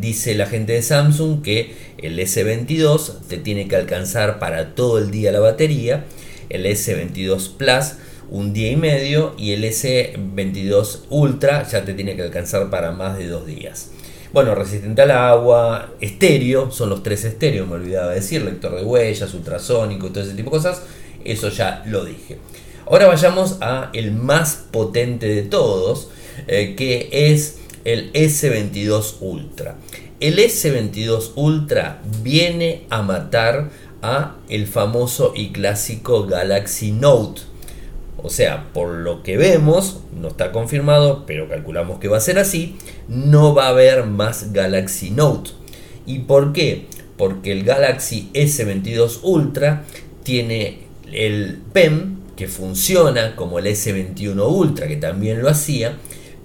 dice 0.00 0.34
la 0.34 0.46
gente 0.46 0.72
de 0.72 0.80
Samsung 0.80 1.42
que 1.42 1.74
el 1.98 2.18
S22 2.18 3.20
te 3.28 3.36
tiene 3.36 3.68
que 3.68 3.76
alcanzar 3.76 4.38
para 4.38 4.74
todo 4.74 4.96
el 4.96 5.10
día 5.10 5.32
la 5.32 5.40
batería, 5.40 6.06
el 6.48 6.64
S22 6.64 7.56
Plus 7.58 7.96
un 8.30 8.54
día 8.54 8.70
y 8.70 8.76
medio 8.76 9.34
y 9.36 9.52
el 9.52 9.64
S22 9.64 11.00
Ultra 11.10 11.68
ya 11.68 11.84
te 11.84 11.92
tiene 11.92 12.16
que 12.16 12.22
alcanzar 12.22 12.70
para 12.70 12.92
más 12.92 13.18
de 13.18 13.26
dos 13.26 13.44
días. 13.44 13.90
Bueno, 14.32 14.54
resistente 14.54 15.02
al 15.02 15.10
agua, 15.10 15.90
estéreo, 16.00 16.70
son 16.70 16.90
los 16.90 17.02
tres 17.02 17.24
estéreos, 17.24 17.66
me 17.66 17.74
olvidaba 17.74 18.12
decir, 18.12 18.42
lector 18.42 18.76
de 18.76 18.84
huellas, 18.84 19.34
ultrasónico 19.34 20.10
todo 20.10 20.22
ese 20.22 20.34
tipo 20.34 20.50
de 20.50 20.56
cosas, 20.56 20.82
eso 21.24 21.48
ya 21.48 21.82
lo 21.86 22.04
dije. 22.04 22.38
Ahora 22.86 23.08
vayamos 23.08 23.56
a 23.60 23.90
el 23.92 24.12
más 24.12 24.66
potente 24.70 25.26
de 25.26 25.42
todos, 25.42 26.10
eh, 26.46 26.76
que 26.76 27.08
es 27.10 27.58
el 27.84 28.12
S22 28.12 29.16
Ultra. 29.20 29.76
El 30.20 30.38
S22 30.38 31.32
Ultra 31.34 32.00
viene 32.22 32.86
a 32.88 33.02
matar 33.02 33.70
a 34.00 34.36
el 34.48 34.68
famoso 34.68 35.32
y 35.34 35.50
clásico 35.50 36.26
Galaxy 36.26 36.92
Note. 36.92 37.42
O 38.22 38.30
sea, 38.30 38.70
por 38.72 38.94
lo 38.94 39.22
que 39.22 39.36
vemos, 39.36 40.00
no 40.18 40.28
está 40.28 40.52
confirmado, 40.52 41.24
pero 41.26 41.48
calculamos 41.48 41.98
que 41.98 42.08
va 42.08 42.18
a 42.18 42.20
ser 42.20 42.38
así, 42.38 42.76
no 43.08 43.54
va 43.54 43.66
a 43.66 43.70
haber 43.70 44.04
más 44.04 44.52
Galaxy 44.52 45.10
Note. 45.10 45.50
¿Y 46.06 46.20
por 46.20 46.52
qué? 46.52 46.86
Porque 47.16 47.52
el 47.52 47.64
Galaxy 47.64 48.30
S22 48.34 49.20
Ultra 49.22 49.84
tiene 50.22 50.78
el 51.12 51.58
PEM 51.72 52.16
que 52.36 52.48
funciona 52.48 53.36
como 53.36 53.58
el 53.58 53.66
S21 53.66 54.50
Ultra, 54.50 54.88
que 54.88 54.96
también 54.96 55.42
lo 55.42 55.50
hacía, 55.50 55.98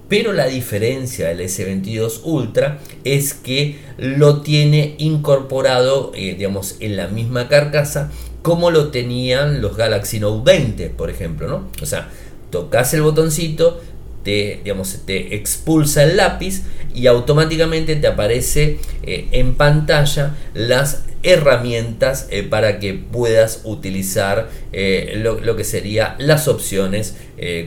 pero 0.08 0.32
la 0.32 0.46
diferencia 0.46 1.28
del 1.28 1.40
S22 1.40 2.20
Ultra 2.24 2.78
es 3.04 3.34
que 3.34 3.78
lo 3.96 4.42
tiene 4.42 4.94
incorporado, 4.98 6.12
eh, 6.14 6.34
digamos, 6.36 6.76
en 6.80 6.96
la 6.96 7.08
misma 7.08 7.48
carcasa 7.48 8.12
como 8.46 8.70
lo 8.70 8.90
tenían 8.90 9.60
los 9.60 9.76
Galaxy 9.76 10.20
Note 10.20 10.42
20, 10.44 10.90
por 10.90 11.10
ejemplo, 11.10 11.48
¿no? 11.48 11.68
O 11.82 11.84
sea, 11.84 12.10
tocas 12.50 12.94
el 12.94 13.02
botoncito, 13.02 13.82
te, 14.22 14.60
digamos, 14.62 15.00
te 15.04 15.34
expulsa 15.34 16.04
el 16.04 16.16
lápiz 16.16 16.62
y 16.94 17.08
automáticamente 17.08 17.96
te 17.96 18.06
aparece 18.06 18.78
eh, 19.02 19.26
en 19.32 19.56
pantalla 19.56 20.36
las 20.54 21.06
herramientas 21.24 22.28
eh, 22.30 22.44
para 22.44 22.78
que 22.78 22.94
puedas 22.94 23.62
utilizar 23.64 24.48
eh, 24.72 25.14
lo, 25.16 25.56
que 25.56 25.64
sería 25.64 26.14
las 26.20 26.46
opciones 26.46 27.16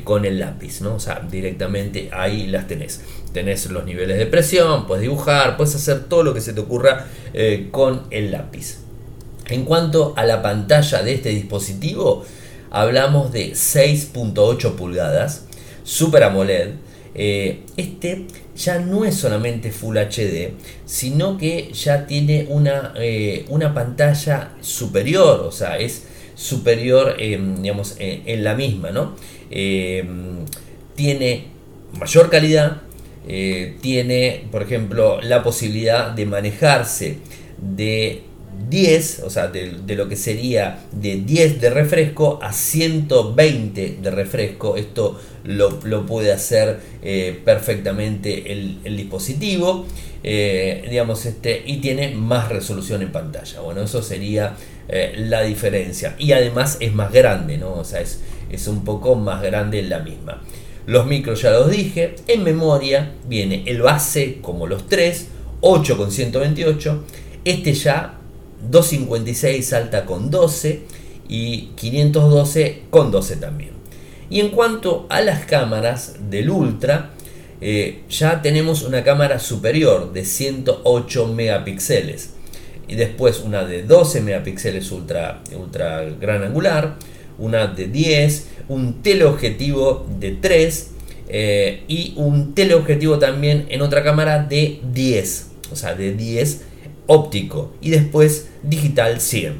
con 0.05 0.23
el 0.23 0.39
lápiz, 0.39 0.79
¿no? 0.79 0.95
O 0.95 0.99
sea, 1.01 1.27
directamente 1.29 2.09
ahí 2.13 2.47
las 2.47 2.67
tenés. 2.67 3.01
Tenés 3.33 3.69
los 3.69 3.83
niveles 3.83 4.17
de 4.17 4.27
presión, 4.27 4.87
puedes 4.87 5.01
dibujar, 5.01 5.57
puedes 5.57 5.75
hacer 5.75 6.05
todo 6.05 6.23
lo 6.23 6.33
que 6.33 6.39
se 6.39 6.53
te 6.53 6.61
ocurra 6.61 7.05
con 7.71 8.03
el 8.11 8.31
lápiz. 8.31 8.88
En 9.49 9.65
cuanto 9.65 10.13
a 10.15 10.25
la 10.25 10.41
pantalla 10.41 11.01
de 11.03 11.13
este 11.13 11.29
dispositivo, 11.29 12.23
hablamos 12.69 13.31
de 13.31 13.51
6.8 13.51 14.75
pulgadas, 14.75 15.45
Super 15.83 16.23
AMOLED. 16.23 16.71
este 17.15 18.27
ya 18.59 18.79
no 18.79 19.05
es 19.05 19.15
solamente 19.15 19.71
Full 19.71 19.97
HD, 19.97 20.51
sino 20.85 21.37
que 21.37 21.71
ya 21.73 22.05
tiene 22.05 22.45
una, 22.49 22.93
eh, 22.97 23.45
una 23.49 23.73
pantalla 23.73 24.51
superior, 24.61 25.39
o 25.39 25.51
sea, 25.51 25.77
es 25.77 26.03
superior 26.35 27.17
digamos, 27.17 27.95
en, 27.99 28.43
la 28.43 28.55
misma, 28.55 28.91
¿no? 28.91 29.15
Eh, 29.49 30.05
tiene 30.95 31.45
mayor 31.97 32.29
calidad, 32.29 32.81
eh, 33.27 33.77
tiene, 33.81 34.45
por 34.51 34.61
ejemplo, 34.63 35.21
la 35.21 35.41
posibilidad 35.41 36.11
de 36.11 36.25
manejarse 36.25 37.17
de 37.57 38.23
10, 38.67 39.21
o 39.25 39.29
sea, 39.29 39.47
de, 39.47 39.95
lo 39.95 40.09
que 40.09 40.15
sería 40.15 40.79
de 40.91 41.17
10 41.17 41.61
de 41.61 41.69
refresco 41.69 42.39
a 42.41 42.51
120 42.51 43.97
de 44.01 44.11
refresco. 44.11 44.75
Esto 44.75 45.19
lo, 45.43 46.05
puede 46.05 46.31
hacer 46.31 46.79
eh, 47.01 47.39
perfectamente 47.45 48.51
el, 48.51 48.97
dispositivo, 48.97 49.85
eh, 50.23 50.85
digamos, 50.89 51.25
este, 51.25 51.63
y 51.65 51.77
tiene 51.77 52.09
más 52.15 52.49
resolución 52.49 53.01
en 53.01 53.11
pantalla. 53.11 53.61
Bueno, 53.61 53.81
eso 53.81 54.01
sería 54.01 54.55
eh, 54.87 55.13
la 55.17 55.41
diferencia. 55.43 56.15
Y 56.17 56.33
además 56.33 56.77
es 56.79 56.93
más 56.93 57.11
grande, 57.11 57.57
¿no? 57.57 57.73
O 57.73 57.83
sea, 57.83 58.01
es, 58.01 58.21
es 58.51 58.67
un 58.67 58.83
poco 58.83 59.15
más 59.15 59.41
grande 59.41 59.81
la 59.83 59.99
misma. 59.99 60.41
Los 60.85 61.05
micros 61.05 61.41
ya 61.41 61.51
los 61.51 61.69
dije. 61.69 62.15
En 62.27 62.43
memoria 62.43 63.13
viene 63.27 63.63
el 63.67 63.81
base 63.81 64.39
como 64.41 64.67
los 64.67 64.87
3, 64.87 65.27
8 65.61 65.97
con 65.97 66.11
128. 66.11 67.03
Este 67.45 67.73
ya 67.73 68.18
256 68.69 69.65
salta 69.65 70.05
con 70.05 70.29
12 70.29 70.81
y 71.27 71.69
512 71.75 72.83
con 72.89 73.11
12 73.11 73.35
también. 73.37 73.71
Y 74.29 74.41
en 74.41 74.49
cuanto 74.49 75.07
a 75.09 75.21
las 75.21 75.45
cámaras 75.45 76.15
del 76.29 76.49
Ultra, 76.49 77.11
eh, 77.61 78.03
ya 78.09 78.41
tenemos 78.41 78.83
una 78.83 79.03
cámara 79.03 79.39
superior 79.39 80.13
de 80.13 80.23
108 80.23 81.27
megapíxeles 81.27 82.31
y 82.87 82.95
después 82.95 83.41
una 83.41 83.65
de 83.65 83.83
12 83.83 84.21
megapíxeles 84.21 84.91
ultra, 84.91 85.43
ultra 85.55 86.03
gran 86.19 86.43
angular, 86.43 86.95
una 87.37 87.67
de 87.67 87.87
10, 87.87 88.47
un 88.69 89.01
teleobjetivo 89.03 90.07
de 90.19 90.31
3 90.31 90.91
eh, 91.29 91.83
y 91.87 92.13
un 92.15 92.55
teleobjetivo 92.55 93.19
también 93.19 93.67
en 93.69 93.81
otra 93.81 94.03
cámara 94.03 94.43
de 94.43 94.79
10, 94.91 95.47
o 95.71 95.75
sea, 95.75 95.93
de 95.95 96.13
10 96.13 96.61
óptico 97.09 97.71
y 97.81 97.89
después 97.89 98.49
digital 98.61 99.19
100. 99.19 99.59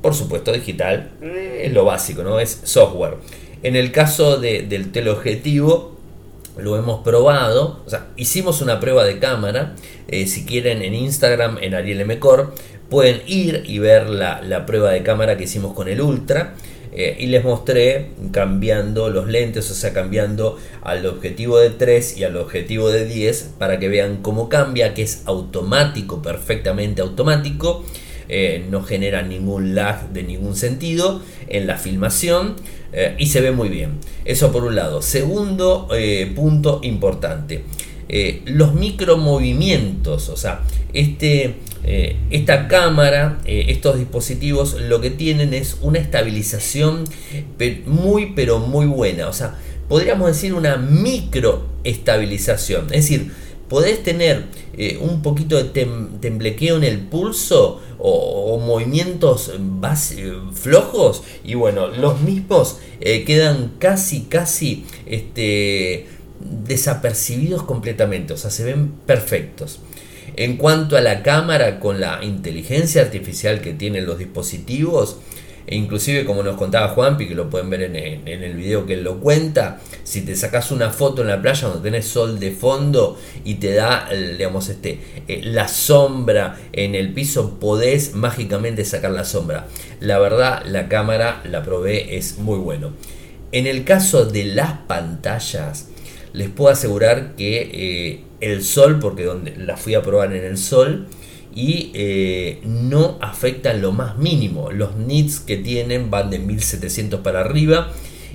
Por 0.00 0.14
supuesto, 0.14 0.52
digital 0.52 1.10
es 1.20 1.72
lo 1.72 1.84
básico, 1.84 2.22
¿no? 2.22 2.38
Es 2.38 2.60
software. 2.62 3.16
En 3.62 3.76
el 3.76 3.92
caso 3.92 4.38
del 4.38 4.92
teleobjetivo, 4.92 5.96
lo 6.56 6.76
hemos 6.76 7.02
probado, 7.02 7.82
o 7.84 7.90
sea, 7.90 8.06
hicimos 8.16 8.62
una 8.62 8.78
prueba 8.80 9.04
de 9.04 9.18
cámara. 9.18 9.74
Eh, 10.08 10.26
si 10.26 10.46
quieren 10.46 10.82
en 10.82 10.94
Instagram, 10.94 11.58
en 11.60 11.74
Ariel 11.74 12.06
Mcor, 12.06 12.54
pueden 12.88 13.20
ir 13.26 13.64
y 13.66 13.78
ver 13.80 14.08
la, 14.08 14.40
la 14.40 14.64
prueba 14.64 14.92
de 14.92 15.02
cámara 15.02 15.36
que 15.36 15.44
hicimos 15.44 15.74
con 15.74 15.88
el 15.88 16.00
Ultra. 16.00 16.54
Eh, 16.92 17.16
y 17.20 17.26
les 17.26 17.44
mostré 17.44 18.08
cambiando 18.32 19.10
los 19.10 19.28
lentes, 19.28 19.70
o 19.70 19.74
sea, 19.74 19.92
cambiando 19.92 20.58
al 20.82 21.06
objetivo 21.06 21.58
de 21.58 21.70
3 21.70 22.16
y 22.18 22.24
al 22.24 22.36
objetivo 22.36 22.90
de 22.90 23.04
10 23.04 23.50
para 23.58 23.78
que 23.78 23.88
vean 23.88 24.18
cómo 24.22 24.48
cambia, 24.48 24.92
que 24.92 25.02
es 25.02 25.22
automático, 25.26 26.20
perfectamente 26.20 27.00
automático. 27.00 27.84
Eh, 28.28 28.64
no 28.70 28.82
genera 28.82 29.22
ningún 29.22 29.74
lag 29.74 30.10
de 30.10 30.22
ningún 30.22 30.54
sentido 30.54 31.20
en 31.48 31.66
la 31.66 31.78
filmación 31.78 32.54
eh, 32.92 33.14
y 33.18 33.26
se 33.26 33.40
ve 33.40 33.50
muy 33.50 33.68
bien. 33.68 33.98
Eso 34.24 34.52
por 34.52 34.64
un 34.64 34.74
lado. 34.74 35.02
Segundo 35.02 35.88
punto 36.34 36.80
importante. 36.82 37.64
los 38.46 38.74
micromovimientos, 38.74 40.28
o 40.28 40.36
sea, 40.36 40.62
este, 40.92 41.54
eh, 41.82 42.16
esta 42.30 42.68
cámara, 42.68 43.38
eh, 43.46 43.64
estos 43.68 43.98
dispositivos 43.98 44.78
lo 44.80 45.00
que 45.00 45.08
tienen 45.10 45.54
es 45.54 45.78
una 45.80 45.98
estabilización 45.98 47.04
muy 47.86 48.34
pero 48.36 48.58
muy 48.58 48.84
buena. 48.86 49.28
O 49.28 49.32
sea, 49.32 49.58
podríamos 49.88 50.28
decir 50.28 50.52
una 50.54 50.76
microestabilización. 50.76 52.84
Es 52.86 53.08
decir, 53.08 53.32
podés 53.68 54.02
tener 54.02 54.46
eh, 54.76 54.98
un 55.00 55.22
poquito 55.22 55.56
de 55.56 55.64
temblequeo 56.20 56.76
en 56.76 56.84
el 56.84 56.98
pulso 57.00 57.80
o, 57.98 58.58
movimientos 58.58 59.52
flojos 60.52 61.22
y 61.44 61.54
bueno, 61.54 61.88
los 61.88 62.20
mismos 62.20 62.78
quedan 63.00 63.72
casi, 63.78 64.20
casi 64.22 64.84
este, 65.06 66.08
desapercibidos 66.40 67.62
completamente. 67.62 68.34
O 68.34 68.36
sea, 68.36 68.50
se 68.50 68.64
ven 68.64 68.92
perfectos. 69.06 69.80
En 70.36 70.56
cuanto 70.56 70.96
a 70.96 71.00
la 71.00 71.22
cámara 71.22 71.80
con 71.80 72.00
la 72.00 72.22
inteligencia 72.22 73.02
artificial 73.02 73.60
que 73.60 73.74
tienen 73.74 74.06
los 74.06 74.18
dispositivos, 74.18 75.18
E 75.70 75.76
inclusive 75.76 76.24
como 76.24 76.42
nos 76.42 76.56
contaba 76.56 76.88
Juanpi, 76.88 77.28
que 77.28 77.34
lo 77.36 77.48
pueden 77.48 77.70
ver 77.70 77.82
en, 77.82 77.94
el 78.26 78.54
video 78.54 78.86
que 78.86 78.94
él 78.94 79.04
lo 79.04 79.20
cuenta, 79.20 79.80
si 80.02 80.22
te 80.22 80.34
sacas 80.34 80.72
una 80.72 80.90
foto 80.90 81.22
en 81.22 81.28
la 81.28 81.40
playa 81.40 81.68
donde 81.68 81.90
tenés 81.90 82.06
sol 82.06 82.40
de 82.40 82.50
fondo 82.50 83.16
y 83.44 83.54
te 83.54 83.74
da, 83.74 84.08
digamos, 84.10 84.68
este, 84.68 85.00
eh, 85.28 85.42
la 85.44 85.68
sombra 85.68 86.58
en 86.72 86.96
el 86.96 87.12
piso, 87.12 87.60
podés 87.60 88.14
mágicamente 88.14 88.84
sacar 88.84 89.12
la 89.12 89.24
sombra. 89.24 89.68
La 90.00 90.18
verdad, 90.18 90.64
la 90.66 90.88
cámara, 90.88 91.40
la 91.44 91.62
probé, 91.62 92.16
es 92.16 92.38
muy 92.38 92.58
bueno. 92.58 92.92
En 93.52 93.68
el 93.68 93.84
caso 93.84 94.24
de 94.24 94.46
las 94.46 94.72
pantallas, 94.88 95.89
les 96.32 96.48
puedo 96.48 96.70
asegurar 96.70 97.34
que 97.36 97.70
eh, 97.72 98.20
el 98.40 98.62
sol, 98.62 98.98
porque 99.00 99.24
donde 99.24 99.56
la 99.56 99.76
fui 99.76 99.94
a 99.94 100.02
probar 100.02 100.34
en 100.34 100.44
el 100.44 100.58
sol, 100.58 101.06
y 101.54 101.90
eh, 101.94 102.60
no 102.64 103.18
afectan 103.20 103.82
lo 103.82 103.92
más 103.92 104.16
mínimo. 104.18 104.70
Los 104.70 104.96
nits 104.96 105.40
que 105.40 105.56
tienen 105.56 106.10
van 106.10 106.30
de 106.30 106.38
1700 106.38 107.20
para 107.20 107.40
arriba 107.40 107.90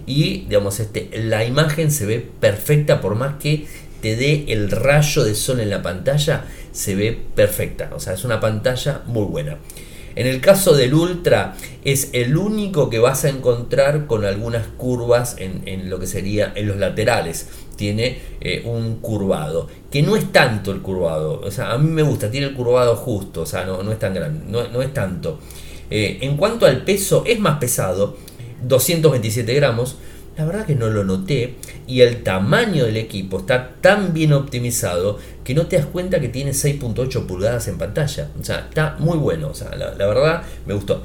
y 0.05 0.41
digamos 0.41 0.79
este 0.79 1.09
la 1.23 1.45
imagen 1.45 1.91
se 1.91 2.05
ve 2.05 2.27
perfecta 2.39 3.01
por 3.01 3.15
más 3.15 3.35
que 3.41 3.65
te 4.01 4.15
dé 4.15 4.45
el 4.49 4.69
rayo 4.69 5.23
de 5.23 5.33
sol 5.33 5.59
en 5.59 5.71
la 5.71 5.81
pantalla, 5.81 6.45
se 6.71 6.93
ve 6.93 7.17
perfecta. 7.35 7.89
O 7.95 7.99
sea, 7.99 8.13
es 8.13 8.23
una 8.23 8.39
pantalla 8.39 9.01
muy 9.07 9.25
buena. 9.25 9.57
En 10.15 10.27
el 10.27 10.39
caso 10.39 10.73
del 10.73 10.93
Ultra 10.93 11.55
es 11.83 12.09
el 12.13 12.37
único 12.37 12.89
que 12.89 12.99
vas 12.99 13.25
a 13.25 13.29
encontrar 13.29 14.07
con 14.07 14.23
algunas 14.23 14.67
curvas 14.67 15.35
en, 15.39 15.89
lo 15.89 15.99
que 15.99 16.07
sería 16.07 16.53
en 16.55 16.67
los 16.67 16.77
laterales. 16.77 17.49
Tiene 17.75 18.19
eh, 18.39 18.63
un 18.65 18.99
curvado, 18.99 19.67
que 19.91 20.01
no 20.01 20.15
es 20.15 20.31
tanto 20.31 20.71
el 20.71 20.81
curvado. 20.81 21.41
O 21.41 21.51
sea, 21.51 21.73
a 21.73 21.77
mí 21.77 21.89
me 21.89 22.03
gusta, 22.03 22.31
tiene 22.31 22.47
el 22.47 22.53
curvado 22.53 22.95
justo, 22.95 23.41
o 23.41 23.45
sea, 23.45 23.65
no, 23.65 23.83
no 23.83 23.91
es 23.91 23.99
tan 23.99 24.13
grande, 24.13 24.45
no, 24.47 24.81
es 24.81 24.93
tanto. 24.93 25.39
Eh, 25.89 26.19
en 26.21 26.37
cuanto 26.37 26.65
al 26.65 26.83
peso, 26.83 27.23
es 27.27 27.39
más 27.39 27.59
pesado, 27.59 28.15
227 28.63 29.53
gramos, 29.53 29.97
la 30.37 30.45
verdad 30.45 30.65
que 30.65 30.75
no 30.75 30.89
lo 30.89 31.03
noté 31.03 31.55
y 31.87 32.01
el 32.01 32.23
tamaño 32.23 32.85
del 32.85 32.97
equipo 32.97 33.39
está 33.39 33.75
tan 33.81 34.13
bien 34.13 34.33
optimizado 34.33 35.17
que 35.43 35.53
no 35.53 35.67
te 35.67 35.77
das 35.77 35.85
cuenta 35.85 36.19
que 36.19 36.27
tiene 36.27 36.51
6.8 36.51 37.25
pulgadas 37.25 37.67
en 37.67 37.77
pantalla. 37.77 38.29
O 38.39 38.43
sea, 38.43 38.59
está 38.67 38.97
muy 38.99 39.17
bueno. 39.17 39.49
O 39.49 39.53
sea, 39.53 39.73
la, 39.75 39.91
verdad 39.91 40.43
me 40.65 40.73
gustó. 40.73 41.03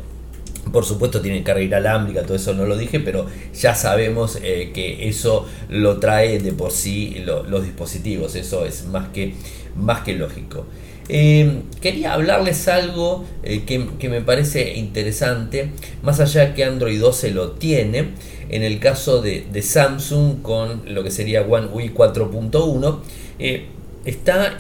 Por 0.72 0.84
supuesto 0.84 1.20
tiene 1.20 1.42
carga 1.42 1.62
inalámbrica, 1.62 2.22
todo 2.22 2.36
eso 2.36 2.52
no 2.54 2.66
lo 2.66 2.76
dije, 2.76 3.00
pero 3.00 3.26
ya 3.54 3.74
sabemos 3.74 4.38
eh, 4.42 4.72
que 4.74 5.08
eso 5.08 5.46
lo 5.68 5.98
trae 5.98 6.38
de 6.38 6.52
por 6.52 6.70
sí 6.70 7.24
los 7.24 7.62
dispositivos. 7.62 8.34
Eso 8.34 8.66
es 8.66 8.86
más 8.86 9.08
que, 9.08 9.34
más 9.76 10.02
que 10.02 10.14
lógico. 10.14 10.66
Eh, 11.12 11.62
quería 11.80 12.12
hablarles 12.12 12.68
algo 12.68 13.24
eh, 13.42 13.64
que, 13.64 14.08
me 14.08 14.20
parece 14.20 14.74
interesante, 14.74 15.72
más 16.04 16.20
allá 16.20 16.54
que 16.54 16.62
Android 16.62 17.00
12 17.00 17.32
lo 17.32 17.50
tiene, 17.50 18.10
en 18.48 18.62
el 18.62 18.78
caso 18.78 19.20
de, 19.20 19.60
Samsung 19.60 20.40
con 20.40 20.82
lo 20.94 21.02
que 21.02 21.10
sería 21.10 21.42
One 21.42 21.66
UI 21.72 21.92
4.1, 21.92 22.98
eh, 23.40 23.66
está 24.04 24.56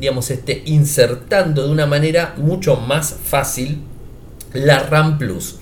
digamos, 0.00 0.30
este, 0.30 0.62
insertando 0.64 1.66
de 1.66 1.72
una 1.72 1.84
manera 1.84 2.32
mucho 2.38 2.76
más 2.76 3.14
fácil 3.22 3.80
la 4.54 4.78
RAM 4.78 5.18
Plus. 5.18 5.56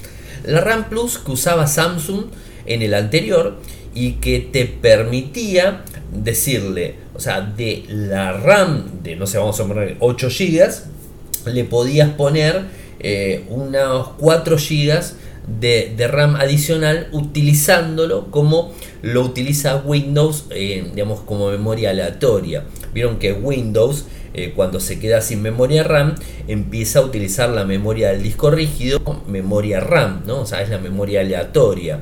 La 0.44 0.60
RAM 0.60 0.88
Plus 0.90 1.18
que 1.18 1.32
usaba 1.32 1.66
Samsung 1.66 2.26
en 2.66 2.82
el 2.82 2.94
anterior 2.94 3.56
y 3.94 4.12
que 4.14 4.40
te 4.40 4.66
permitía 4.66 5.84
decirle, 6.12 6.96
o 7.14 7.20
sea, 7.20 7.40
de 7.40 7.84
la 7.88 8.32
RAM 8.32 9.02
de, 9.02 9.16
no 9.16 9.26
sé, 9.26 9.38
vamos 9.38 9.58
a 9.60 9.66
poner 9.66 9.96
8 10.00 10.28
GB, 10.28 11.52
le 11.52 11.64
podías 11.64 12.10
poner 12.10 12.62
eh, 13.00 13.44
unos 13.48 14.08
4 14.18 14.56
GB 14.56 15.02
de, 15.46 16.08
RAM 16.08 16.36
adicional 16.36 17.08
utilizándolo 17.12 18.30
como 18.30 18.72
lo 19.02 19.22
utiliza 19.22 19.82
Windows, 19.84 20.46
eh, 20.50 20.86
digamos, 20.94 21.20
como 21.20 21.50
memoria 21.50 21.90
aleatoria. 21.90 22.64
Vieron 22.94 23.18
que 23.18 23.32
Windows, 23.32 24.06
eh, 24.32 24.52
cuando 24.56 24.80
se 24.80 24.98
queda 24.98 25.20
sin 25.20 25.42
memoria 25.42 25.82
RAM, 25.84 26.14
empieza 26.48 27.00
a 27.00 27.02
utilizar 27.02 27.50
la 27.50 27.64
memoria 27.64 28.10
del 28.10 28.22
disco 28.22 28.50
rígido, 28.50 29.00
memoria 29.28 29.80
RAM, 29.80 30.22
¿no? 30.26 30.40
O 30.40 30.46
sea, 30.46 30.62
es 30.62 30.70
la 30.70 30.78
memoria 30.78 31.20
aleatoria. 31.20 32.00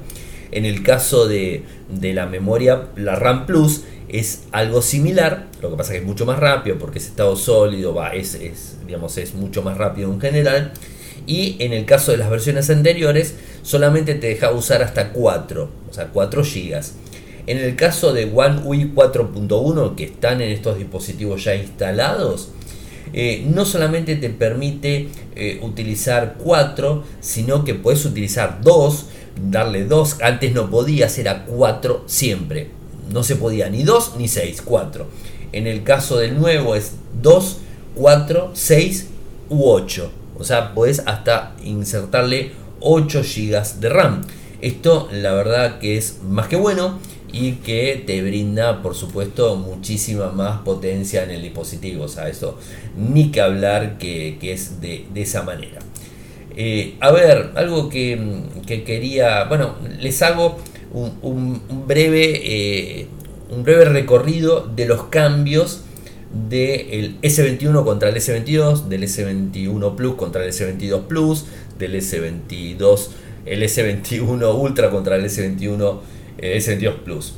En 0.52 0.64
el 0.64 0.82
caso 0.82 1.26
de, 1.26 1.64
de 1.88 2.14
la 2.14 2.26
memoria, 2.26 2.88
la 2.96 3.16
RAM 3.16 3.46
Plus, 3.46 3.82
es 4.12 4.44
algo 4.52 4.82
similar, 4.82 5.48
lo 5.62 5.70
que 5.70 5.76
pasa 5.76 5.92
es 5.92 5.98
que 5.98 6.02
es 6.02 6.06
mucho 6.06 6.26
más 6.26 6.38
rápido 6.38 6.78
porque 6.78 6.98
ese 6.98 7.08
estado 7.08 7.34
sólido 7.34 7.94
va, 7.94 8.14
es, 8.14 8.38
digamos, 8.86 9.16
es 9.16 9.34
mucho 9.34 9.62
más 9.62 9.78
rápido 9.78 10.12
en 10.12 10.20
general. 10.20 10.72
Y 11.26 11.56
en 11.60 11.72
el 11.72 11.86
caso 11.86 12.12
de 12.12 12.18
las 12.18 12.28
versiones 12.28 12.68
anteriores, 12.68 13.36
solamente 13.62 14.14
te 14.14 14.26
deja 14.26 14.50
usar 14.50 14.82
hasta 14.82 15.12
4, 15.12 15.70
o 15.88 15.94
sea, 15.94 16.08
4 16.08 16.42
GB. 16.42 16.80
En 17.46 17.58
el 17.58 17.74
caso 17.74 18.12
de 18.12 18.30
One 18.32 18.60
UI 18.64 18.92
4.1, 18.94 19.94
que 19.94 20.04
están 20.04 20.40
en 20.42 20.50
estos 20.50 20.78
dispositivos 20.78 21.44
ya 21.44 21.54
instalados, 21.54 22.50
eh, 23.12 23.44
no 23.46 23.64
solamente 23.64 24.16
te 24.16 24.30
permite 24.30 25.08
eh, 25.36 25.58
utilizar 25.62 26.36
4, 26.38 27.04
sino 27.20 27.64
que 27.64 27.74
puedes 27.74 28.04
utilizar 28.04 28.60
2, 28.62 29.06
darle 29.51 29.85
2, 29.85 30.18
antes 30.23 30.53
no 30.53 30.71
podías, 30.71 31.18
era 31.18 31.45
4 31.45 32.05
siempre 32.07 32.83
no 33.12 33.23
se 33.23 33.37
podía 33.37 33.68
ni 33.68 33.83
2 33.83 34.14
ni 34.18 34.29
6, 34.29 34.62
4. 34.64 35.07
En 35.53 35.66
el 35.66 35.83
caso 35.83 36.18
del 36.18 36.38
nuevo 36.38 36.75
es 36.75 36.92
2, 37.21 37.59
4, 37.95 38.51
6 38.55 39.07
u 39.51 39.68
8. 39.68 40.11
O 40.38 40.45
sea, 40.45 40.75
puedes 40.75 41.03
hasta 41.07 41.55
insertarle 41.62 42.53
8 42.81 43.23
GB 43.23 43.81
de 43.81 43.88
RAM. 43.88 44.23
Esto 44.61 45.09
la 45.12 45.33
verdad 45.33 45.79
que 45.79 45.97
es 45.97 46.18
más 46.23 46.49
que 46.49 46.57
bueno 46.57 46.99
y 47.33 47.53
que 47.57 48.03
te 48.07 48.23
brinda 48.23 48.83
por 48.83 48.95
supuesto 48.95 49.57
muchísima 49.57 50.31
más 50.31 50.61
potencia 50.61 51.25
en 51.25 51.31
el 51.31 51.42
dispositivo. 51.42 52.05
O 52.05 52.09
sea, 52.09 52.29
eso 52.29 52.59
ni 52.97 53.31
que 53.31 53.40
hablar 53.40 53.99
que, 53.99 54.38
es 54.40 54.81
de, 54.81 55.07
esa 55.14 55.42
manera. 55.42 55.81
Eh, 56.56 56.96
a 57.00 57.10
ver, 57.10 57.50
algo 57.54 57.88
que, 57.88 58.18
que, 58.66 58.84
quería, 58.84 59.44
bueno, 59.44 59.76
les 60.00 60.20
hago 60.22 60.58
un, 60.92 61.62
breve, 61.86 62.42
eh, 62.44 63.06
un 63.50 63.62
breve 63.62 63.86
recorrido 63.86 64.66
de 64.66 64.86
los 64.86 65.04
cambios 65.04 65.84
del 66.48 67.20
S21 67.22 67.84
contra 67.84 68.08
el 68.08 68.16
S22, 68.16 68.88
del 68.88 69.02
S21 69.04 69.94
Plus 69.94 70.14
contra 70.14 70.44
el 70.44 70.50
S22 70.50 71.06
Plus, 71.06 71.46
del 71.78 71.94
S22, 71.94 73.08
el 73.46 73.62
S21 73.62 74.54
Ultra 74.54 74.90
contra 74.90 75.16
el 75.16 75.24
S21, 75.24 76.00
el 76.38 76.60
S22 76.60 76.94
Plus. 76.96 77.34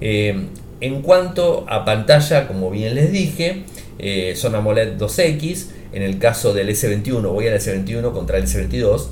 Eh, 0.00 0.46
en 0.80 1.02
cuanto 1.02 1.64
a 1.68 1.84
pantalla, 1.84 2.48
como 2.48 2.70
bien 2.70 2.96
les 2.96 3.12
dije, 3.12 3.62
eh, 4.00 4.34
son 4.34 4.56
AMOLED 4.56 4.98
2X. 4.98 5.66
En 5.92 6.02
el 6.02 6.18
caso 6.18 6.52
del 6.52 6.68
S21, 6.68 7.22
voy 7.22 7.48
al 7.48 7.58
S21 7.58 8.12
contra 8.12 8.38
el 8.38 8.44
S22. 8.44 9.06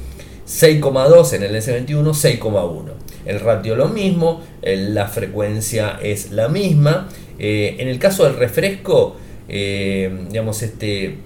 6,2 0.46 1.32
en 1.34 1.42
el 1.44 1.54
S21, 1.54 2.12
6,1 2.12 3.00
el 3.26 3.40
ratio 3.40 3.76
lo 3.76 3.88
mismo, 3.88 4.42
la 4.62 5.06
frecuencia 5.06 5.98
es 6.02 6.30
la 6.32 6.48
misma. 6.48 7.08
Eh, 7.38 7.76
en 7.78 7.88
el 7.88 7.98
caso 7.98 8.24
del 8.24 8.36
refresco, 8.36 9.16
eh, 9.48 10.26
digamos, 10.28 10.62
este, 10.62 11.18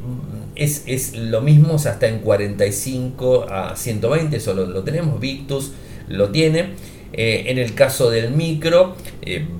es, 0.54 1.16
lo 1.16 1.40
mismo, 1.40 1.76
está 1.76 2.06
en 2.06 2.20
45 2.20 3.46
a 3.48 3.76
120, 3.76 4.36
eso 4.36 4.54
lo, 4.54 4.82
tenemos, 4.82 5.20
Victus 5.20 5.72
lo 6.08 6.30
tiene. 6.30 6.70
Eh, 7.16 7.44
en 7.46 7.58
el 7.58 7.74
caso 7.74 8.10
del 8.10 8.32
micro, 8.32 8.96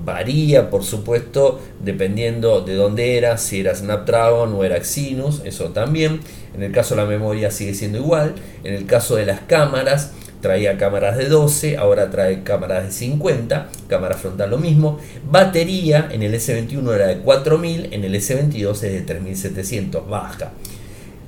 varía 0.03 0.69
por 0.69 0.83
supuesto 0.83 1.61
dependiendo 1.79 2.61
de 2.61 2.75
dónde 2.75 3.17
era, 3.17 3.37
si 3.37 3.61
era 3.61 3.73
Snapdragon 3.73 4.53
o 4.53 4.63
era 4.63 4.77
Exynos, 4.77 5.41
eso 5.45 5.69
también. 5.69 6.19
En 6.53 6.63
el 6.63 6.71
caso 6.71 6.95
de 6.95 7.01
la 7.01 7.07
memoria 7.07 7.51
sigue 7.51 7.73
siendo 7.73 7.97
igual. 7.97 8.35
En 8.63 8.73
el 8.73 8.85
caso 8.85 9.15
de 9.15 9.25
las 9.25 9.41
cámaras, 9.41 10.11
traía 10.45 10.77
cámaras 10.77 11.17
de 11.17 11.27
12, 11.27 11.75
ahora 11.77 12.11
trae 12.11 12.43
cámaras 12.43 12.83
de 12.83 12.91
50, 12.91 13.69
cámara 13.87 14.15
frontal 14.15 14.51
lo 14.51 14.59
mismo. 14.59 14.99
Batería 15.27 16.07
en 16.11 16.21
el 16.21 16.35
S21 16.35 16.93
era 16.93 17.07
de 17.07 17.17
4000, 17.17 17.89
en 17.91 18.03
el 18.03 18.13
S22 18.13 18.71
es 18.71 18.81
de 18.81 19.01
3700, 19.01 20.07
baja. 20.07 20.51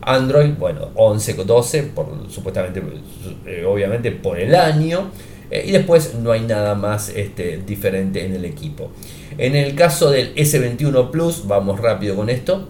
Android, 0.02 0.52
bueno, 0.60 0.92
11 0.94 1.34
12, 1.34 1.84
por, 1.84 2.08
supuestamente, 2.30 2.82
eh, 3.48 3.66
obviamente 3.68 4.12
por 4.12 4.40
el 4.40 4.54
año. 4.54 5.10
Eh, 5.52 5.66
y 5.68 5.72
después 5.72 6.16
no 6.16 6.32
hay 6.32 6.42
nada 6.42 6.76
más 6.76 7.10
este, 7.10 7.62
diferente 7.66 8.26
en 8.26 8.34
el 8.34 8.46
equipo. 8.46 8.92
En 9.38 9.56
el 9.56 9.76
caso 9.76 10.12
del 10.12 10.34
S21 10.36 11.12
Plus, 11.12 11.48
vamos 11.48 11.80
rápido 11.80 12.16
con 12.16 12.30
esto. 12.30 12.68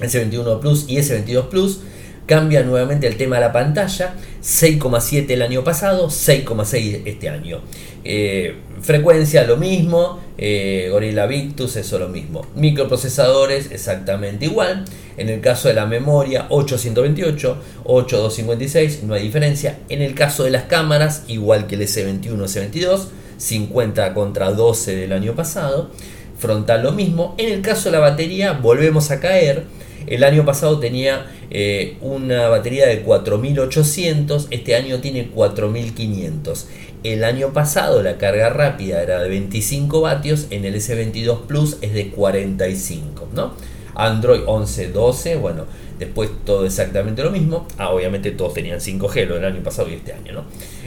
S21 0.00 0.60
Plus 0.60 0.86
y 0.88 0.96
S22 0.96 1.48
Plus 1.48 1.80
Cambia 2.26 2.62
nuevamente 2.62 3.06
el 3.06 3.16
tema 3.16 3.36
de 3.36 3.42
la 3.42 3.52
pantalla, 3.52 4.14
6,7 4.42 5.30
el 5.30 5.42
año 5.42 5.62
pasado, 5.62 6.08
6,6 6.08 7.02
este 7.04 7.28
año. 7.28 7.60
Eh, 8.02 8.56
frecuencia 8.80 9.44
lo 9.44 9.56
mismo, 9.58 10.20
eh, 10.38 10.88
Gorilla 10.90 11.26
Victus 11.26 11.76
eso 11.76 11.98
lo 11.98 12.08
mismo. 12.08 12.46
Microprocesadores 12.54 13.70
exactamente 13.70 14.46
igual. 14.46 14.84
En 15.16 15.28
el 15.28 15.40
caso 15.40 15.68
de 15.68 15.74
la 15.74 15.86
memoria 15.86 16.46
828, 16.48 17.56
8256, 17.84 19.02
no 19.04 19.14
hay 19.14 19.22
diferencia. 19.22 19.78
En 19.90 20.00
el 20.00 20.14
caso 20.14 20.44
de 20.44 20.50
las 20.50 20.64
cámaras, 20.64 21.24
igual 21.28 21.66
que 21.66 21.76
el 21.76 21.82
S21, 21.82 22.36
S22, 22.36 23.08
50 23.36 24.14
contra 24.14 24.50
12 24.50 24.96
del 24.96 25.12
año 25.12 25.34
pasado. 25.34 25.90
Frontal 26.38 26.82
lo 26.82 26.92
mismo. 26.92 27.34
En 27.38 27.52
el 27.52 27.62
caso 27.62 27.84
de 27.84 27.92
la 27.92 28.00
batería, 28.00 28.52
volvemos 28.52 29.10
a 29.10 29.20
caer 29.20 29.64
el 30.06 30.24
año 30.24 30.44
pasado 30.44 30.78
tenía 30.78 31.26
eh, 31.50 31.96
una 32.00 32.48
batería 32.48 32.86
de 32.86 33.00
4800, 33.00 34.48
este 34.50 34.74
año 34.74 35.00
tiene 35.00 35.28
4500. 35.28 36.68
El 37.04 37.22
año 37.24 37.52
pasado 37.52 38.02
la 38.02 38.16
carga 38.16 38.48
rápida 38.48 39.02
era 39.02 39.22
de 39.22 39.28
25 39.28 40.00
vatios, 40.00 40.46
en 40.50 40.64
el 40.64 40.74
S22 40.74 41.42
Plus 41.46 41.76
es 41.82 41.92
de 41.92 42.10
45, 42.10 43.28
¿no? 43.34 43.52
Android 43.94 44.40
11, 44.46 44.88
12, 44.88 45.36
bueno, 45.36 45.66
después 45.98 46.30
todo 46.44 46.66
exactamente 46.66 47.22
lo 47.22 47.30
mismo. 47.30 47.66
Ah, 47.78 47.90
obviamente 47.90 48.30
todos 48.32 48.54
tenían 48.54 48.80
5G 48.80 49.26
lo 49.26 49.34
del 49.34 49.44
año 49.44 49.62
pasado 49.62 49.88
y 49.88 49.94
este 49.94 50.12
año, 50.12 50.32
¿no? 50.32 50.44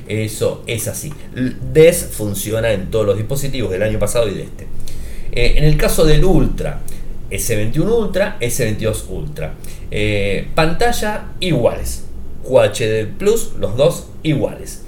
Eso 0.08 0.64
es 0.68 0.88
así. 0.88 1.14
DES 1.74 2.10
funciona 2.12 2.72
en 2.72 2.90
todos 2.90 3.06
los 3.06 3.18
dispositivos 3.18 3.72
del 3.72 3.84
año 3.84 4.00
pasado 4.00 4.28
y 4.28 4.34
de 4.34 4.44
este. 4.44 4.68
Eh, 5.32 5.56
en 5.58 5.64
el 5.66 5.78
caso 5.78 6.06
del 6.06 6.24
Ultra, 6.24 6.82
S21 7.30 7.90
Ultra, 7.90 8.38
S22 8.40 9.10
Ultra. 9.10 9.54
Eh, 9.92 10.48
pantalla 10.56 11.32
iguales. 11.40 12.06
QHD 12.44 13.18
Plus, 13.18 13.54
los 13.60 13.76
dos 13.76 14.08
iguales. 14.24 14.84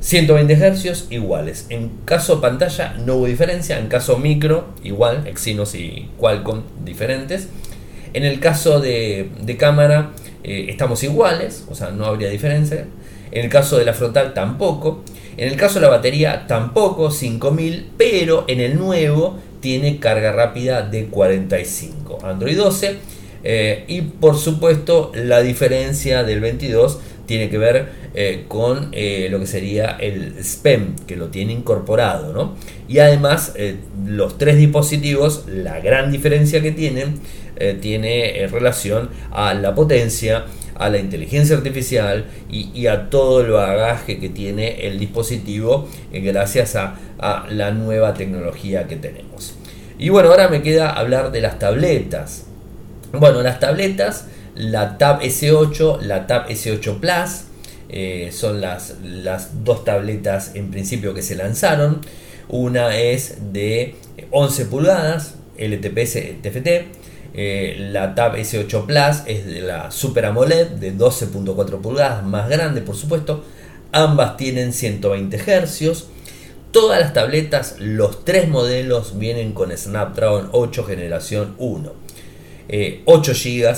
120 0.00 0.56
Hz 0.56 1.06
iguales. 1.10 1.66
En 1.68 1.90
caso 2.04 2.40
pantalla 2.40 2.94
no 3.04 3.16
hubo 3.16 3.26
diferencia. 3.26 3.78
En 3.78 3.86
caso 3.86 4.18
micro 4.18 4.68
igual. 4.82 5.26
Exynos 5.26 5.74
y 5.74 6.08
Qualcomm 6.18 6.62
diferentes. 6.84 7.48
En 8.12 8.24
el 8.24 8.40
caso 8.40 8.80
de, 8.80 9.30
cámara 9.58 10.10
eh, 10.42 10.66
estamos 10.68 11.02
iguales. 11.04 11.64
O 11.70 11.74
sea, 11.74 11.90
no 11.90 12.06
habría 12.06 12.30
diferencia. 12.30 12.86
En 13.30 13.44
el 13.44 13.50
caso 13.50 13.78
de 13.78 13.84
la 13.84 13.94
frontal 13.94 14.34
tampoco. 14.34 15.04
En 15.36 15.48
el 15.48 15.56
caso 15.56 15.76
de 15.76 15.82
la 15.82 15.88
batería 15.88 16.46
tampoco, 16.48 17.10
5000. 17.10 17.90
Pero 17.96 18.44
en 18.48 18.60
el 18.60 18.76
nuevo 18.76 19.38
tiene 19.62 19.98
carga 19.98 20.32
rápida 20.32 20.82
de 20.82 21.06
45. 21.06 22.18
Android 22.22 22.58
12. 22.58 22.96
Eh, 23.44 23.84
y 23.88 24.02
por 24.02 24.36
supuesto 24.36 25.10
la 25.14 25.40
diferencia 25.40 26.22
del 26.22 26.40
22 26.40 27.00
tiene 27.26 27.48
que 27.48 27.58
ver 27.58 27.88
eh, 28.14 28.44
con 28.48 28.88
eh, 28.92 29.28
lo 29.30 29.40
que 29.40 29.46
sería 29.46 29.96
el 30.00 30.42
SPEM, 30.42 30.96
que 31.06 31.16
lo 31.16 31.28
tiene 31.28 31.52
incorporado. 31.52 32.32
¿no? 32.32 32.56
Y 32.88 32.98
además 32.98 33.54
los 34.06 34.38
tres 34.38 34.56
dispositivos, 34.56 35.44
la 35.48 35.80
gran 35.80 36.10
diferencia 36.12 36.60
que 36.62 36.72
tienen, 36.72 37.20
tiene 37.80 38.48
relación 38.50 39.10
a 39.30 39.54
la 39.54 39.72
potencia, 39.72 40.46
a 40.74 40.88
la 40.88 40.98
inteligencia 40.98 41.56
artificial 41.56 42.24
y, 42.50 42.86
a 42.88 43.08
todo 43.08 43.42
el 43.42 43.52
bagaje 43.52 44.18
que 44.18 44.30
tiene 44.30 44.86
el 44.86 44.98
dispositivo 44.98 45.88
gracias 46.12 46.74
a 46.74 46.96
la 47.50 47.70
nueva 47.70 48.14
tecnología 48.14 48.88
que 48.88 48.96
tenemos. 48.96 49.54
Y 50.02 50.08
bueno, 50.08 50.30
ahora 50.30 50.48
me 50.48 50.62
queda 50.62 50.90
hablar 50.90 51.30
de 51.30 51.40
las 51.40 51.60
tabletas. 51.60 52.46
Bueno, 53.12 53.40
las 53.40 53.60
tabletas, 53.60 54.26
la 54.54 54.98
Tab 54.98 55.20
S8, 55.22 56.00
la 56.00 56.26
Tab 56.26 56.48
S8 56.48 56.98
Plus, 57.00 57.44
eh, 57.88 58.30
son 58.32 58.60
las, 58.60 58.94
las 59.02 59.64
dos 59.64 59.84
tabletas 59.84 60.52
en 60.54 60.70
principio 60.70 61.14
que 61.14 61.22
se 61.22 61.34
lanzaron. 61.34 62.00
Una 62.48 62.96
es 62.96 63.52
de 63.52 63.96
11 64.30 64.66
pulgadas, 64.66 65.34
LTPS 65.58 66.42
TFT. 66.42 66.68
Eh, 67.34 67.76
la 67.90 68.14
Tab 68.14 68.36
S8 68.36 68.86
Plus 68.86 69.22
es 69.26 69.46
de 69.46 69.60
la 69.62 69.90
Super 69.90 70.26
AMOLED 70.26 70.68
de 70.68 70.94
12.4 70.94 71.80
pulgadas, 71.80 72.24
más 72.24 72.48
grande 72.48 72.82
por 72.82 72.96
supuesto. 72.96 73.44
Ambas 73.92 74.36
tienen 74.36 74.72
120 74.72 75.38
Hz. 75.38 76.04
Todas 76.72 77.00
las 77.00 77.12
tabletas, 77.12 77.76
los 77.78 78.24
tres 78.24 78.48
modelos 78.48 79.18
vienen 79.18 79.52
con 79.52 79.76
Snapdragon 79.76 80.48
8 80.52 80.84
generación 80.84 81.54
1. 81.58 81.92
8 83.04 83.32
GB 83.34 83.76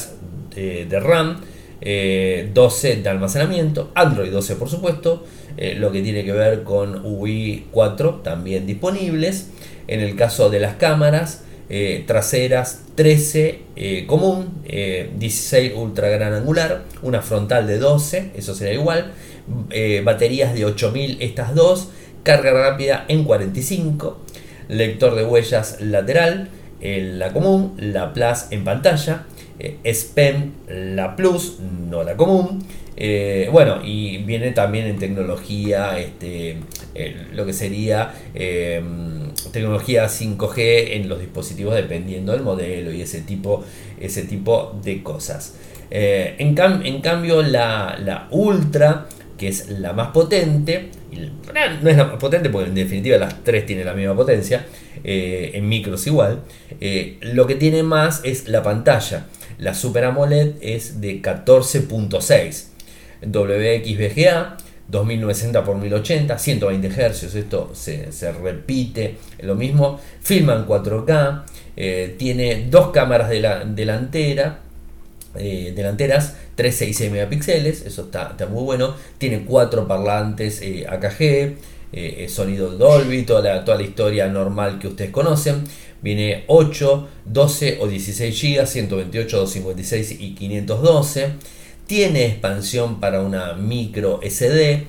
de, 0.55 1.01
RAM, 1.01 1.41
12 1.81 1.85
eh, 1.85 2.97
de 3.03 3.09
almacenamiento, 3.09 3.91
Android 3.95 4.31
12 4.31 4.57
por 4.57 4.69
supuesto, 4.69 5.25
eh, 5.57 5.75
lo 5.75 5.93
que 5.93 6.03
tiene 6.03 6.25
que 6.25 6.33
ver 6.33 6.63
con 6.63 7.05
UI 7.05 7.67
4 7.71 8.21
también 8.23 8.67
disponibles. 8.67 9.51
En 9.87 10.01
el 10.01 10.17
caso 10.17 10.49
de 10.49 10.61
las 10.61 10.77
cámaras, 10.77 11.45
eh, 11.69 12.05
traseras 12.07 12.83
13 12.95 13.61
común, 14.07 14.63
16 14.65 15.73
ultra 15.77 16.09
gran 16.09 16.33
angular, 16.33 16.85
una 17.03 17.21
frontal 17.21 17.67
de 17.67 17.79
12, 17.79 18.31
eso 18.35 18.55
será 18.55 18.73
igual, 18.73 19.13
baterías 20.05 20.55
de 20.55 20.65
8000 20.65 21.19
estas 21.21 21.55
dos, 21.55 21.89
carga 22.23 22.53
rápida 22.53 23.05
en 23.09 23.25
45, 23.25 24.19
lector 24.69 25.17
de 25.17 25.25
huellas 25.25 25.81
lateral, 25.81 26.49
la 26.81 27.33
común, 27.33 27.75
la 27.79 28.13
Plus 28.13 28.47
en 28.51 28.65
pantalla, 28.65 29.27
eh, 29.59 29.79
SPEM, 29.93 30.53
la 30.69 31.17
Plus, 31.17 31.59
no 31.61 32.03
la 32.03 32.17
común. 32.17 32.65
Eh, 32.97 33.49
bueno, 33.51 33.81
y 33.85 34.19
viene 34.19 34.53
también 34.53 34.87
en 34.87 34.99
tecnología, 34.99 35.99
este, 35.99 36.59
lo 37.33 37.45
que 37.45 37.53
sería 37.53 38.15
em, 38.35 39.33
tecnología 39.53 40.07
5G 40.07 40.93
en 40.93 41.09
los 41.09 41.19
dispositivos 41.19 41.75
dependiendo 41.75 42.33
del 42.33 42.43
modelo 42.43 42.93
y 42.93 43.03
ese 43.03 43.23
tipo, 43.23 43.65
ese 44.01 44.23
tipo 44.23 44.79
de 44.83 45.03
cosas. 45.03 45.57
Eh, 45.91 46.37
en, 46.39 46.57
en, 46.85 47.01
cambio, 47.01 47.43
la, 47.43 47.99
la 48.01 48.29
Ultra 48.31 49.07
que 49.37 49.49
es 49.49 49.69
la 49.69 49.93
más 49.93 50.09
potente, 50.09 50.91
no 51.83 51.91
es 51.91 51.97
la 51.97 52.05
más 52.05 52.17
potente 52.17 52.51
porque 52.51 52.69
en 52.69 52.75
definitiva 52.75 53.19
las 53.19 53.43
tres 53.43 53.67
tienen 53.67 53.87
la 53.87 53.95
misma 53.95 54.15
potencia, 54.15 54.67
eh, 55.03 55.53
en 55.55 55.69
micros 55.69 56.07
igual, 56.07 56.41
eh, 56.81 57.19
lo 57.21 57.47
que 57.47 57.57
tiene 57.57 57.83
más 57.83 58.21
es 58.25 58.49
la 58.49 58.63
pantalla. 58.63 59.27
La 59.59 59.75
Super 59.75 60.05
AMOLED 60.05 60.57
es 60.61 61.01
de 61.01 61.23
14.6 61.23 62.67
WXVGA, 63.27 64.57
2960 64.89 65.59
x 65.59 65.75
1080, 65.75 66.39
120 66.39 66.91
Hz, 66.91 67.35
esto 67.35 67.71
se, 67.75 68.33
repite, 68.33 69.17
lo 69.41 69.55
mismo, 69.55 69.99
filma 70.21 70.55
en 70.55 70.67
4K, 70.67 71.43
eh, 71.77 72.15
tiene 72.19 72.67
dos 72.69 72.91
cámaras 72.91 73.31
de 73.31 73.41
la 73.41 73.65
delantera, 73.65 74.61
delanteras 75.35 76.37
366 76.55 77.11
megapíxeles, 77.11 77.85
eso 77.85 78.03
está, 78.03 78.37
muy 78.49 78.63
bueno. 78.63 78.95
Tiene 79.19 79.45
cuatro 79.45 79.89
parlantes 79.89 80.61
eh, 80.63 80.87
AKG, 80.89 81.57
eh, 81.97 82.25
eh, 82.25 82.29
sonido 82.29 82.71
Dolby, 82.71 83.23
toda 83.23 83.43
la, 83.43 83.65
toda 83.65 83.79
la 83.79 83.85
historia 83.85 84.27
normal 84.27 84.79
que 84.79 84.89
ustedes 84.89 85.11
conocen. 85.11 85.65
Viene 86.03 86.45
8, 86.49 87.09
12 87.25 87.79
o 87.81 87.87
16 87.87 88.43
GB, 88.43 88.67
128, 88.67 89.37
256 89.39 90.21
y 90.21 90.35
512. 90.35 91.29
Tiene 91.87 92.27
expansión 92.27 93.01
para 93.01 93.23
una 93.23 93.55
micro 93.55 94.21
SD. 94.23 94.87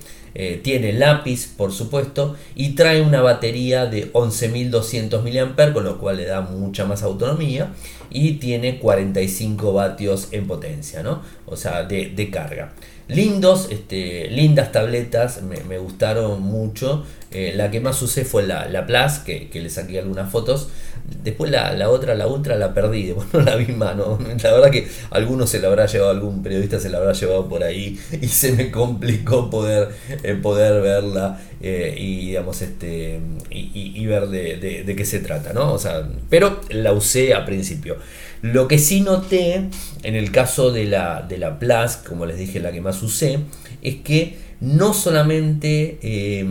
tiene 0.61 0.91
lápiz, 0.91 1.47
por 1.55 1.71
supuesto, 1.71 2.35
y 2.55 2.75
trae 2.75 3.01
una 3.01 3.21
batería 3.21 3.85
de 3.85 4.11
11.200 4.11 5.21
mAh, 5.21 5.71
con 5.71 5.85
lo 5.85 5.97
cual 5.97 6.17
le 6.17 6.25
da 6.25 6.41
mucha 6.41 6.83
más 6.83 7.03
autonomía 7.03 7.71
y 8.09 8.33
tiene 8.33 8.79
45 8.79 9.73
vatios 9.73 10.29
en 10.31 10.47
potencia, 10.47 11.03
¿no? 11.03 11.21
O 11.45 11.55
sea, 11.55 11.83
de, 11.83 12.29
carga. 12.31 12.73
Lindos, 13.07 13.67
este, 13.69 14.29
lindas 14.29 14.71
tabletas, 14.71 15.41
me, 15.43 15.77
gustaron 15.77 16.41
mucho. 16.41 17.05
Eh, 17.31 17.53
la 17.55 17.69
que 17.69 17.79
más 17.79 18.01
usé 18.01 18.25
fue 18.25 18.43
la, 18.47 18.67
la 18.67 18.87
Plus, 18.87 19.19
que, 19.25 19.49
que, 19.49 19.59
le 19.59 19.69
saqué 19.69 19.99
algunas 19.99 20.31
fotos. 20.31 20.69
Después 21.23 21.51
la, 21.51 21.89
otra, 21.89 22.15
la 22.15 22.27
Ultra, 22.27 22.55
la 22.55 22.73
perdí, 22.73 23.11
bueno, 23.13 23.29
no 23.33 23.41
la 23.41 23.55
vi 23.57 23.73
más, 23.73 23.95
¿no? 23.95 24.17
La 24.41 24.51
verdad 24.53 24.71
que 24.71 24.87
alguno 25.11 25.45
se 25.45 25.59
la 25.59 25.67
habrá 25.67 25.85
llevado, 25.85 26.09
algún 26.09 26.41
periodista 26.41 26.79
se 26.79 26.89
la 26.89 26.97
habrá 26.97 27.13
llevado 27.13 27.47
por 27.47 27.63
ahí 27.63 27.99
y 28.21 28.27
se 28.27 28.53
me 28.53 28.71
complicó 28.71 29.49
poder, 29.51 29.89
eh, 30.23 30.33
poder 30.33 30.81
verla 30.81 31.39
eh, 31.61 31.95
y, 31.95 32.27
digamos, 32.27 32.61
este, 32.61 33.19
y, 33.51 34.05
ver 34.07 34.27
de, 34.27 34.83
de, 34.85 34.95
qué 34.95 35.05
se 35.05 35.19
trata, 35.19 35.53
¿no? 35.53 35.73
O 35.73 35.79
sea, 35.79 36.07
pero 36.29 36.61
la 36.69 36.91
usé 36.91 37.33
a 37.33 37.45
principio. 37.45 37.97
Lo 38.45 38.67
que 38.67 38.77
sí 38.77 39.01
noté 39.01 39.69
en 40.03 40.15
el 40.15 40.29
caso 40.29 40.71
de 40.71 40.85
la, 40.85 41.25
de 41.27 41.39
la 41.39 41.57
Plus, 41.57 41.95
como 42.07 42.27
les 42.27 42.37
dije, 42.37 42.59
la 42.59 42.71
que 42.71 42.79
más 42.79 43.01
usé, 43.01 43.39
es 43.81 43.95
que 43.95 44.37
no 44.61 44.93
solamente 44.93 45.97
eh, 46.03 46.45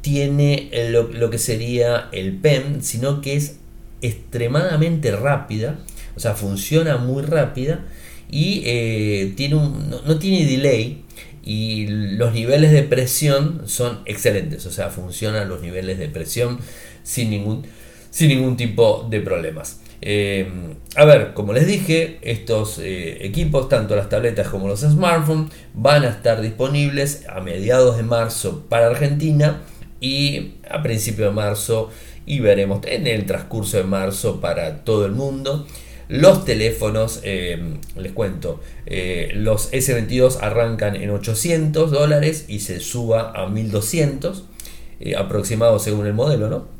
tiene 0.00 0.68
lo, 0.90 1.30
que 1.30 1.38
sería 1.38 2.08
el 2.10 2.32
PEM, 2.38 2.82
sino 2.82 3.20
que 3.20 3.36
es 3.36 3.58
extremadamente 4.02 5.12
rápida, 5.14 5.78
o 6.16 6.20
sea, 6.20 6.34
funciona 6.34 6.96
muy 6.96 7.22
rápida 7.22 7.84
y 8.28 8.62
eh, 8.66 9.32
tiene 9.36 9.54
un, 9.54 9.90
no, 9.90 10.18
tiene 10.18 10.44
delay 10.44 11.04
y 11.44 11.86
los 11.86 12.34
niveles 12.34 12.72
de 12.72 12.82
presión 12.82 13.62
son 13.66 14.00
excelentes, 14.06 14.66
o 14.66 14.72
sea, 14.72 14.90
funcionan 14.90 15.48
los 15.48 15.62
niveles 15.62 16.00
de 16.00 16.08
presión 16.08 16.58
sin 17.04 17.30
ningún, 17.30 17.64
sin 18.10 18.26
ningún 18.26 18.56
tipo 18.56 19.06
de 19.08 19.20
problemas. 19.20 19.82
Eh, 20.00 20.48
a 20.94 21.04
ver, 21.04 21.34
como 21.34 21.52
les 21.52 21.66
dije, 21.66 22.18
estos 22.22 22.78
eh, 22.78 23.24
equipos, 23.26 23.68
tanto 23.68 23.96
las 23.96 24.08
tabletas 24.08 24.48
como 24.48 24.68
los 24.68 24.80
smartphones, 24.80 25.50
van 25.74 26.04
a 26.04 26.08
estar 26.08 26.40
disponibles 26.40 27.24
a 27.28 27.40
mediados 27.40 27.96
de 27.96 28.04
marzo 28.04 28.64
para 28.68 28.86
Argentina 28.86 29.62
y 30.00 30.54
a 30.70 30.82
principios 30.82 31.30
de 31.30 31.34
marzo 31.34 31.90
y 32.26 32.40
veremos 32.40 32.80
en 32.86 33.06
el 33.06 33.26
transcurso 33.26 33.78
de 33.78 33.84
marzo 33.84 34.40
para 34.40 34.84
todo 34.84 35.06
el 35.06 35.12
mundo. 35.12 35.66
Los 36.08 36.44
teléfonos, 36.46 37.20
eh, 37.24 37.76
les 37.96 38.12
cuento, 38.12 38.60
los 39.34 39.70
S22 39.72 40.38
arrancan 40.40 40.96
en 40.96 41.10
800 41.10 41.90
dólares 41.90 42.46
y 42.48 42.60
se 42.60 42.80
suba 42.80 43.32
a 43.34 43.46
1200, 43.46 44.44
aproximado 45.18 45.78
según 45.78 46.06
el 46.06 46.14
modelo, 46.14 46.48
¿no? 46.48 46.78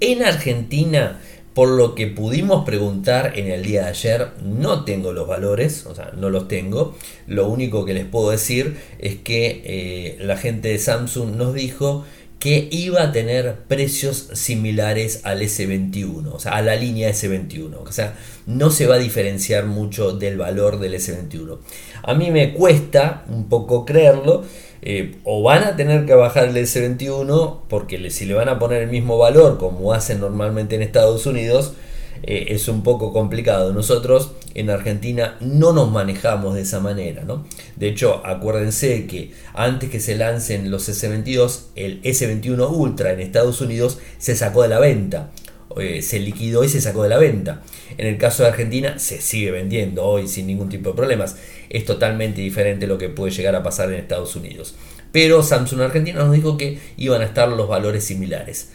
en 0.00 0.22
Argentina 0.22 1.20
por 1.54 1.68
lo 1.68 1.94
que 1.94 2.06
pudimos 2.06 2.64
preguntar 2.64 3.32
en 3.36 3.50
el 3.50 3.62
día 3.62 3.82
de 3.82 3.88
ayer, 3.88 4.28
no 4.44 4.84
tengo 4.84 5.12
los 5.12 5.26
valores, 5.26 5.84
o 5.86 5.94
sea, 5.94 6.12
no 6.16 6.30
los 6.30 6.46
tengo. 6.48 6.96
Lo 7.26 7.48
único 7.48 7.84
que 7.84 7.94
les 7.94 8.04
puedo 8.04 8.30
decir 8.30 8.76
es 8.98 9.16
que 9.16 9.62
eh, 9.64 10.16
la 10.20 10.36
gente 10.36 10.68
de 10.68 10.78
Samsung 10.78 11.36
nos 11.36 11.54
dijo 11.54 12.04
que 12.38 12.68
iba 12.70 13.02
a 13.02 13.12
tener 13.12 13.56
precios 13.68 14.30
similares 14.32 15.20
al 15.24 15.42
S21, 15.42 16.32
o 16.32 16.38
sea, 16.38 16.52
a 16.52 16.62
la 16.62 16.74
línea 16.74 17.10
S21. 17.10 17.76
O 17.86 17.92
sea, 17.92 18.16
no 18.46 18.70
se 18.70 18.86
va 18.86 18.94
a 18.94 18.98
diferenciar 18.98 19.66
mucho 19.66 20.12
del 20.12 20.38
valor 20.38 20.80
del 20.80 20.94
S21. 20.94 21.58
A 22.02 22.14
mí 22.14 22.30
me 22.30 22.54
cuesta 22.54 23.24
un 23.28 23.50
poco 23.50 23.84
creerlo 23.84 24.44
eh, 24.82 25.16
o 25.24 25.42
van 25.42 25.64
a 25.64 25.76
tener 25.76 26.06
que 26.06 26.14
bajar 26.14 26.48
el 26.48 26.56
S21 26.56 27.60
porque 27.68 28.10
si 28.10 28.24
le 28.24 28.34
van 28.34 28.48
a 28.48 28.58
poner 28.58 28.82
el 28.82 28.90
mismo 28.90 29.18
valor 29.18 29.58
como 29.58 29.92
hacen 29.92 30.20
normalmente 30.20 30.76
en 30.76 30.82
Estados 30.82 31.26
Unidos, 31.26 31.74
eh, 32.22 32.46
es 32.48 32.68
un 32.68 32.82
poco 32.82 33.12
complicado. 33.12 33.72
Nosotros 33.72 34.32
en 34.54 34.70
Argentina 34.70 35.36
no 35.40 35.72
nos 35.72 35.90
manejamos 35.90 36.54
de 36.54 36.62
esa 36.62 36.80
manera. 36.80 37.24
¿no? 37.24 37.44
De 37.76 37.88
hecho, 37.88 38.22
acuérdense 38.24 39.06
que 39.06 39.32
antes 39.54 39.90
que 39.90 40.00
se 40.00 40.16
lancen 40.16 40.70
los 40.70 40.88
S22, 40.88 41.60
el 41.76 42.02
S21 42.02 42.70
Ultra 42.70 43.12
en 43.12 43.20
Estados 43.20 43.60
Unidos 43.60 43.98
se 44.18 44.36
sacó 44.36 44.62
de 44.62 44.68
la 44.68 44.78
venta. 44.78 45.30
Eh, 45.78 46.02
se 46.02 46.18
liquidó 46.18 46.64
y 46.64 46.68
se 46.68 46.80
sacó 46.80 47.02
de 47.04 47.08
la 47.08 47.18
venta. 47.18 47.62
En 47.96 48.06
el 48.06 48.18
caso 48.18 48.42
de 48.42 48.48
Argentina 48.48 48.98
se 48.98 49.20
sigue 49.20 49.50
vendiendo 49.50 50.04
hoy 50.04 50.26
sin 50.26 50.46
ningún 50.46 50.68
tipo 50.68 50.90
de 50.90 50.96
problemas. 50.96 51.36
Es 51.68 51.84
totalmente 51.84 52.40
diferente 52.40 52.86
lo 52.86 52.98
que 52.98 53.08
puede 53.08 53.32
llegar 53.32 53.54
a 53.54 53.62
pasar 53.62 53.92
en 53.92 54.00
Estados 54.00 54.34
Unidos. 54.34 54.74
Pero 55.12 55.42
Samsung 55.42 55.82
Argentina 55.82 56.20
nos 56.20 56.32
dijo 56.32 56.56
que 56.56 56.78
iban 56.96 57.22
a 57.22 57.26
estar 57.26 57.48
los 57.48 57.68
valores 57.68 58.04
similares. 58.04 58.70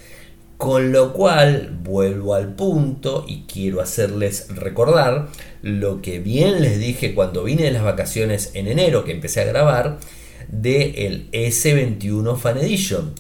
Con 0.58 0.94
lo 0.94 1.12
cual 1.12 1.78
vuelvo 1.84 2.34
al 2.34 2.56
punto 2.56 3.26
y 3.28 3.44
quiero 3.44 3.82
hacerles 3.82 4.48
recordar 4.56 5.28
lo 5.62 6.02
que 6.02 6.20
bien 6.20 6.62
les 6.62 6.80
dije 6.80 7.14
cuando 7.14 7.44
vine 7.44 7.64
de 7.64 7.72
las 7.72 7.84
vacaciones 7.84 8.52
en 8.54 8.68
enero 8.68 9.04
que 9.04 9.12
empecé 9.12 9.42
a 9.42 9.46
grabar 9.46 10.00
de 10.48 11.08
el 11.08 11.30
S21 11.32 12.38
Fan 12.38 12.58
Edition. 12.60 13.14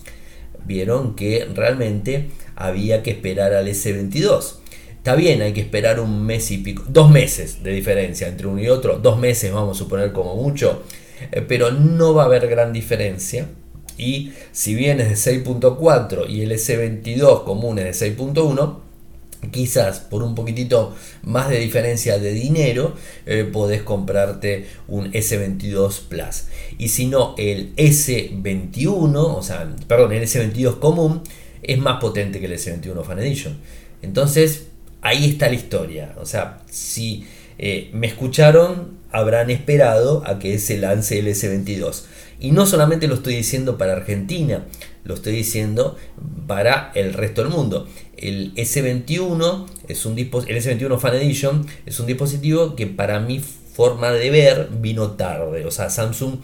Vieron 0.66 1.16
que 1.16 1.46
realmente 1.54 2.30
había 2.56 3.04
que 3.04 3.12
esperar 3.12 3.54
al 3.54 3.68
S22. 3.68 4.56
Está 4.98 5.16
bien, 5.16 5.42
hay 5.42 5.54
que 5.54 5.62
esperar 5.62 6.00
un 6.00 6.26
mes 6.26 6.50
y 6.50 6.58
pico, 6.58 6.84
dos 6.88 7.12
meses 7.12 7.62
de 7.62 7.72
diferencia 7.72 8.28
entre 8.28 8.48
uno 8.48 8.60
y 8.60 8.70
otro, 8.70 8.98
dos 8.98 9.20
meses 9.20 9.54
vamos 9.54 9.78
a 9.78 9.84
suponer 9.84 10.12
como 10.12 10.36
mucho, 10.36 10.82
eh, 11.32 11.44
pero 11.48 11.70
no 11.72 12.16
va 12.16 12.24
a 12.24 12.26
haber 12.26 12.48
gran 12.48 12.74
diferencia. 12.74 13.48
Y 13.98 14.34
si 14.52 14.74
bien 14.74 15.00
es 15.00 15.24
de 15.24 15.44
6.4 15.44 16.28
y 16.28 16.42
el 16.42 16.52
S22 16.52 17.44
común 17.44 17.80
es 17.80 18.00
de 18.00 18.18
6.1, 18.18 18.80
quizás 19.52 20.00
por 20.00 20.24
un 20.24 20.36
poquitito 20.36 20.96
más 21.24 21.50
de 21.50 21.60
diferencia 21.60 22.18
de 22.18 22.32
dinero 22.32 22.96
eh, 23.26 23.48
podés 23.52 23.84
comprarte 23.84 24.66
un 24.88 25.12
S22 25.12 26.08
Plus. 26.08 26.46
Y 26.78 26.90
si 26.90 27.08
no, 27.08 27.36
el 27.38 27.76
S21, 27.76 29.16
o 29.16 29.42
sea, 29.42 29.72
perdón, 29.88 30.14
el 30.14 30.24
S22 30.24 30.80
común 30.80 31.22
es 31.68 31.78
más 31.80 32.00
potente 32.00 32.40
que 32.40 32.46
el 32.46 32.54
S21 32.54 33.04
Fan 33.04 33.20
Edition. 33.20 33.58
Entonces, 34.02 34.68
ahí 35.02 35.26
está 35.30 35.48
la 35.48 35.56
historia. 35.56 36.16
O 36.20 36.26
sea, 36.26 36.60
si 36.70 37.26
eh, 37.58 37.90
me 37.94 38.08
escucharon, 38.08 38.98
habrán 39.12 39.50
esperado 39.50 40.24
a 40.26 40.40
que 40.40 40.60
se 40.60 40.78
lance 40.78 41.20
el 41.20 41.28
S22. 41.28 42.04
Y 42.40 42.52
no 42.52 42.66
solamente 42.66 43.08
lo 43.08 43.16
estoy 43.16 43.36
diciendo 43.36 43.78
para 43.78 43.94
Argentina, 43.94 44.66
lo 45.04 45.14
estoy 45.14 45.34
diciendo 45.34 45.96
para 46.48 46.92
el 46.96 47.14
resto 47.14 47.42
del 47.42 47.52
mundo. 47.52 47.88
El 48.18 48.54
S21 48.56 49.66
es 49.88 50.06
un 50.06 50.18
el 50.18 50.30
S21 50.30 51.00
Fan 51.00 51.16
Edition 51.16 51.66
es 51.86 52.00
un 52.00 52.08
dispositivo 52.08 52.76
que 52.76 52.88
para 52.88 53.20
mi 53.20 53.40
forma 53.40 54.12
de 54.12 54.30
ver 54.30 54.70
vino 54.72 55.12
tarde. 55.12 55.66
O 55.66 55.72
sea, 55.72 55.90
Samsung 55.90 56.40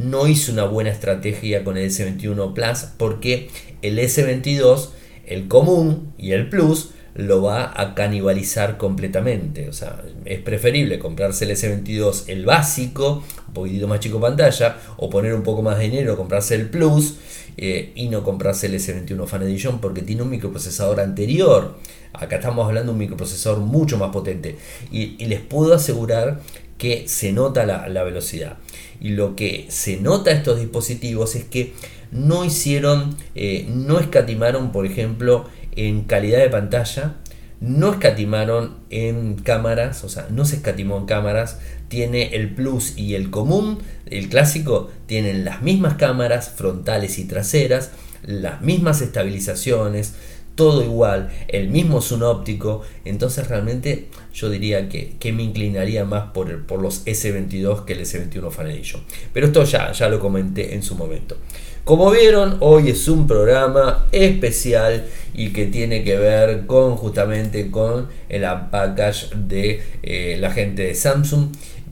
no 0.00 0.26
hizo 0.26 0.52
una 0.52 0.64
buena 0.64 0.90
estrategia 0.90 1.62
con 1.62 1.76
el 1.76 1.90
S21 1.90 2.54
Plus 2.54 2.84
porque 2.96 3.50
el 3.82 3.98
S22, 3.98 4.90
el 5.26 5.46
común 5.46 6.12
y 6.16 6.32
el 6.32 6.48
Plus 6.48 6.90
lo 7.14 7.42
va 7.42 7.78
a 7.78 7.94
canibalizar 7.94 8.78
completamente. 8.78 9.68
O 9.68 9.72
sea, 9.72 10.02
es 10.24 10.40
preferible 10.40 10.98
comprarse 10.98 11.44
el 11.44 11.50
S22, 11.50 12.24
el 12.28 12.46
básico, 12.46 13.22
un 13.48 13.54
poquitito 13.54 13.88
más 13.88 14.00
chico 14.00 14.20
pantalla, 14.20 14.78
o 14.96 15.10
poner 15.10 15.34
un 15.34 15.42
poco 15.42 15.60
más 15.62 15.78
de 15.78 15.84
dinero, 15.84 16.16
comprarse 16.16 16.54
el 16.54 16.70
Plus 16.70 17.16
eh, 17.56 17.92
y 17.94 18.08
no 18.08 18.22
comprarse 18.22 18.68
el 18.68 18.74
S21 18.74 19.26
Fan 19.26 19.42
Edition 19.42 19.80
porque 19.80 20.02
tiene 20.02 20.22
un 20.22 20.30
microprocesador 20.30 21.00
anterior. 21.00 21.76
Acá 22.14 22.36
estamos 22.36 22.66
hablando 22.66 22.92
de 22.92 22.94
un 22.94 23.00
microprocesador 23.00 23.58
mucho 23.58 23.98
más 23.98 24.10
potente 24.10 24.56
y, 24.90 25.24
les 25.26 25.40
puedo 25.40 25.74
asegurar 25.74 26.40
que 26.78 27.06
se 27.06 27.32
nota 27.32 27.66
la, 27.66 27.88
la 27.88 28.02
velocidad. 28.02 28.56
Y 29.00 29.10
lo 29.10 29.34
que 29.34 29.66
se 29.68 29.98
nota 29.98 30.30
estos 30.30 30.60
dispositivos 30.60 31.34
es 31.34 31.44
que 31.44 31.72
no 32.12 32.44
hicieron, 32.44 33.16
eh, 33.34 33.66
no 33.68 33.98
escatimaron, 33.98 34.72
por 34.72 34.86
ejemplo, 34.86 35.48
en 35.76 36.02
calidad 36.02 36.38
de 36.38 36.50
pantalla, 36.50 37.16
no 37.60 37.92
escatimaron 37.92 38.76
en 38.90 39.34
cámaras, 39.36 40.02
o 40.04 40.08
sea, 40.08 40.26
no 40.30 40.44
se 40.44 40.56
escatimó 40.56 40.96
en 40.98 41.06
cámaras, 41.06 41.58
tiene 41.88 42.34
el 42.34 42.54
plus 42.54 42.96
y 42.96 43.14
el 43.14 43.30
común, 43.30 43.78
el 44.06 44.28
clásico, 44.28 44.90
tienen 45.06 45.44
las 45.44 45.62
mismas 45.62 45.94
cámaras 45.94 46.50
frontales 46.56 47.18
y 47.18 47.24
traseras, 47.24 47.90
las 48.22 48.62
mismas 48.62 49.02
estabilizaciones, 49.02 50.14
todo 50.54 50.82
igual, 50.82 51.30
el 51.48 51.68
mismo 51.68 52.00
zoom 52.00 52.22
óptico, 52.22 52.82
entonces 53.04 53.48
realmente 53.48 54.08
yo 54.32 54.50
diría 54.50 54.88
que, 54.88 55.32
me 55.32 55.42
inclinaría 55.42 56.04
más 56.04 56.30
por, 56.32 56.66
por 56.66 56.82
los 56.82 57.06
S22 57.06 57.84
que 57.84 57.94
el 57.94 58.00
S21 58.00 58.50
Fan 58.50 58.70
Edition. 58.70 59.02
Pero 59.32 59.46
esto 59.46 59.64
ya, 59.64 59.92
ya 59.92 60.08
lo 60.08 60.20
comenté 60.20 60.74
en 60.74 60.82
su 60.82 60.94
momento. 60.96 61.36
Como 61.84 62.10
vieron, 62.10 62.58
hoy 62.60 62.90
es 62.90 63.08
un 63.08 63.26
programa 63.26 64.06
especial 64.12 65.06
y 65.34 65.48
que 65.48 65.66
tiene 65.66 66.04
que 66.04 66.16
ver 66.16 66.66
con 66.66 66.96
justamente 66.96 67.70
con 67.70 68.08
el 68.28 68.42
package 68.70 69.30
de 69.34 69.82
eh, 70.02 70.36
la 70.38 70.50
gente 70.50 70.82
de 70.82 70.94
Samsung. 70.94 71.48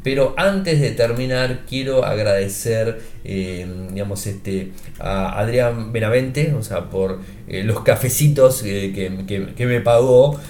Pero 0.09 0.33
antes 0.39 0.81
de 0.81 0.93
terminar, 0.93 1.67
quiero 1.69 2.03
agradecer 2.03 2.99
eh, 3.25 3.67
digamos, 3.91 4.27
este, 4.27 4.73
a 4.99 5.39
Adrián 5.39 5.93
Benavente, 5.93 6.55
o 6.55 6.63
sea, 6.63 6.89
por 6.89 7.21
eh, 7.47 7.63
los 7.63 7.83
cafecitos 7.83 8.63
que, 8.63 9.55
que, 9.55 9.67
me 9.67 9.83
pagó. 9.83 10.41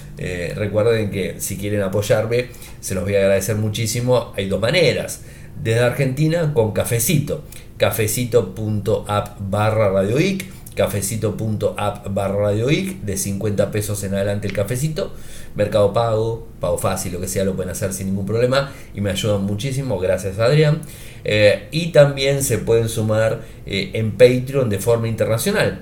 recuerden 0.55 1.11
que 1.11 1.41
si 1.41 1.57
quieren 1.57 1.81
apoyarme, 1.81 2.45
se 2.79 2.95
los 2.95 3.03
voy 3.03 3.15
a 3.15 3.19
agradecer 3.19 3.57
muchísimo. 3.57 4.31
Hay 4.37 4.47
dos 4.47 4.61
maneras. 4.61 5.25
Desde 5.61 5.81
Argentina 5.81 6.53
con 6.53 6.71
cafecito 6.71 7.43
cafecito.app 7.79 9.37
barra 9.39 9.89
radioic, 9.89 10.45
cafecito.app 10.79 12.07
barra 12.13 12.39
radioic, 12.39 13.01
de 13.01 13.17
50 13.17 13.69
pesos 13.69 14.01
en 14.05 14.13
adelante 14.13 14.47
el 14.47 14.53
cafecito, 14.53 15.11
mercado 15.53 15.91
pago, 15.91 16.47
pago 16.61 16.77
fácil, 16.77 17.11
lo 17.11 17.19
que 17.19 17.27
sea, 17.27 17.43
lo 17.43 17.53
pueden 17.53 17.71
hacer 17.71 17.91
sin 17.91 18.07
ningún 18.07 18.25
problema 18.25 18.71
y 18.95 19.01
me 19.01 19.11
ayudan 19.11 19.43
muchísimo, 19.43 19.99
gracias 19.99 20.39
Adrián. 20.39 20.79
Eh, 21.25 21.67
y 21.71 21.87
también 21.87 22.43
se 22.43 22.59
pueden 22.59 22.87
sumar 22.87 23.41
eh, 23.65 23.91
en 23.93 24.13
Patreon 24.13 24.69
de 24.69 24.79
forma 24.79 25.09
internacional 25.09 25.81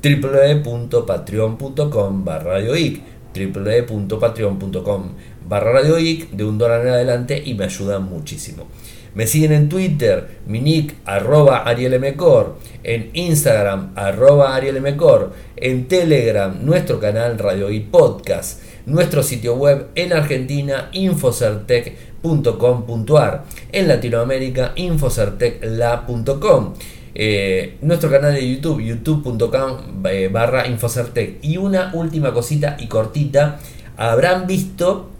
www.patreon.com 0.00 2.24
barra 2.24 2.52
radioic 2.52 3.02
www.patreon.com 3.34 5.08
barra 5.48 5.72
radioic 5.72 6.30
de 6.30 6.44
un 6.44 6.56
dólar 6.56 6.82
en 6.82 6.88
adelante 6.92 7.42
y 7.44 7.54
me 7.54 7.64
ayudan 7.64 8.04
muchísimo. 8.04 8.68
Me 9.16 9.26
siguen 9.26 9.52
en 9.52 9.68
Twitter, 9.68 10.28
mi 10.46 10.60
nick 10.60 10.94
arroba 11.04 11.64
arielmcor, 11.64 12.58
en 12.86 13.10
Instagram 13.14 13.92
arroba 13.96 14.54
arielmcor, 14.54 15.32
en 15.56 15.88
Telegram 15.88 16.56
nuestro 16.64 17.00
canal 17.00 17.36
Radio 17.36 17.68
y 17.70 17.80
Podcast, 17.80 18.62
nuestro 18.86 19.24
sitio 19.24 19.56
web 19.56 19.88
en 19.96 20.12
Argentina 20.12 20.88
infocertec.com.ar, 20.92 23.42
en 23.72 23.88
Latinoamérica 23.88 24.70
infocertecla.com. 24.76 26.74
Eh, 27.18 27.78
nuestro 27.80 28.08
canal 28.08 28.34
de 28.34 28.54
YouTube, 28.54 28.80
youtube.com 28.80 30.06
eh, 30.08 30.30
Infocertec. 30.68 31.38
Y 31.42 31.56
una 31.56 31.90
última 31.92 32.32
cosita 32.32 32.76
y 32.78 32.86
cortita, 32.86 33.58
habrán 33.96 34.46
visto 34.46 35.10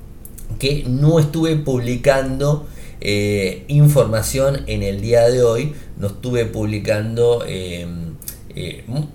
que 0.61 0.85
no 0.87 1.19
estuve 1.19 1.57
publicando 1.57 2.69
eh, 3.01 3.65
información 3.69 4.63
en 4.67 4.83
el 4.83 5.01
día 5.01 5.29
de 5.29 5.43
hoy, 5.43 5.75
no 5.99 6.09
estuve 6.09 6.47
publicando 6.47 7.45
em, 7.47 8.17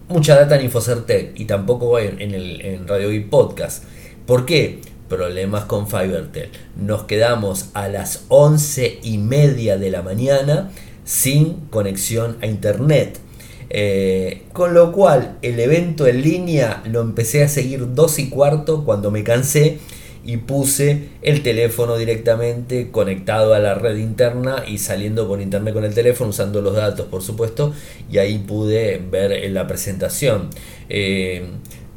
mucha 0.08 0.36
data 0.36 0.56
en 0.56 0.66
Infocertec 0.66 1.40
y 1.40 1.46
tampoco 1.46 1.98
en, 1.98 2.20
el, 2.20 2.62
en 2.62 2.88
Radio 2.88 3.12
y 3.12 3.22
Podcast. 3.22 3.84
¿Por 4.26 4.46
qué? 4.46 4.80
Problemas 5.10 5.66
con 5.66 5.88
Fivertel. 5.88 6.50
Nos 6.78 7.04
quedamos 7.04 7.70
a 7.74 7.88
las 7.88 8.26
once 8.30 9.00
y 9.04 9.18
media 9.18 9.78
de 9.78 9.92
la 9.92 10.04
mañana 10.04 10.72
sin 11.04 11.56
conexión 11.70 12.38
a 12.42 12.46
internet. 12.46 13.20
Eh, 13.70 14.44
con 14.52 14.74
lo 14.74 14.92
cual 14.92 15.38
el 15.42 15.60
evento 15.60 16.06
en 16.06 16.22
línea 16.22 16.84
lo 16.86 17.00
empecé 17.02 17.44
a 17.44 17.48
seguir 17.48 17.94
dos 17.94 18.20
y 18.20 18.30
cuarto 18.30 18.84
cuando 18.84 19.12
me 19.12 19.24
cansé 19.24 19.80
y 20.24 20.38
puse 20.38 21.10
el 21.22 21.42
teléfono 21.44 21.98
directamente 21.98 22.92
conectado 22.92 23.54
a 23.54 23.60
la 23.60 23.76
red 23.76 23.98
interna 23.98 24.64
y 24.68 24.78
saliendo 24.78 25.28
por 25.28 25.42
internet 25.42 25.74
con 25.74 25.84
el 25.84 25.94
teléfono 25.94 26.30
usando 26.30 26.62
los 26.62 26.76
datos 26.76 27.08
por 27.08 27.22
supuesto 27.24 27.74
y 28.12 28.18
ahí 28.20 28.38
pude 28.38 29.02
ver 29.10 29.50
la 29.52 29.68
presentación. 29.68 30.50
Eh, 30.90 31.46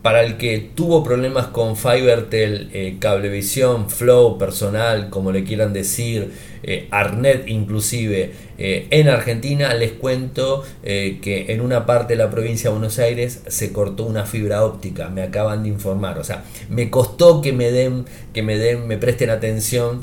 para 0.05 0.23
el 0.23 0.37
que 0.37 0.59
tuvo 0.75 1.03
problemas 1.03 1.47
con 1.47 1.79
Fivertel, 1.79 2.69
eh, 2.75 2.97
Cablevisión, 2.99 3.89
Flow, 3.89 4.37
personal, 4.37 5.09
como 5.09 5.33
le 5.33 5.45
quieran 5.45 5.73
decir, 5.73 6.31
eh, 6.65 6.89
Arnet 6.91 7.49
inclusive, 7.49 8.33
eh, 8.59 8.87
en 8.91 9.09
Argentina 9.09 9.75
les 9.75 9.93
cuento 9.93 10.65
que 10.83 11.47
en 11.49 11.61
una 11.61 11.87
parte 11.87 12.15
de 12.15 12.19
la 12.19 12.31
provincia 12.31 12.71
de 12.71 12.77
Buenos 12.77 12.99
Aires 12.99 13.43
se 13.47 13.73
cortó 13.73 14.05
una 14.05 14.27
fibra 14.27 14.65
óptica, 14.65 15.09
me 15.09 15.23
acaban 15.23 15.63
de 15.63 15.69
informar, 15.69 16.19
o 16.19 16.25
sea, 16.25 16.45
me 16.69 16.91
costó 16.91 17.41
que 17.41 17.53
me 17.53 17.71
den, 17.71 18.05
que 18.33 18.43
me 18.43 18.59
den, 18.59 18.87
me 18.87 18.97
presten 18.97 19.31
atención, 19.31 20.03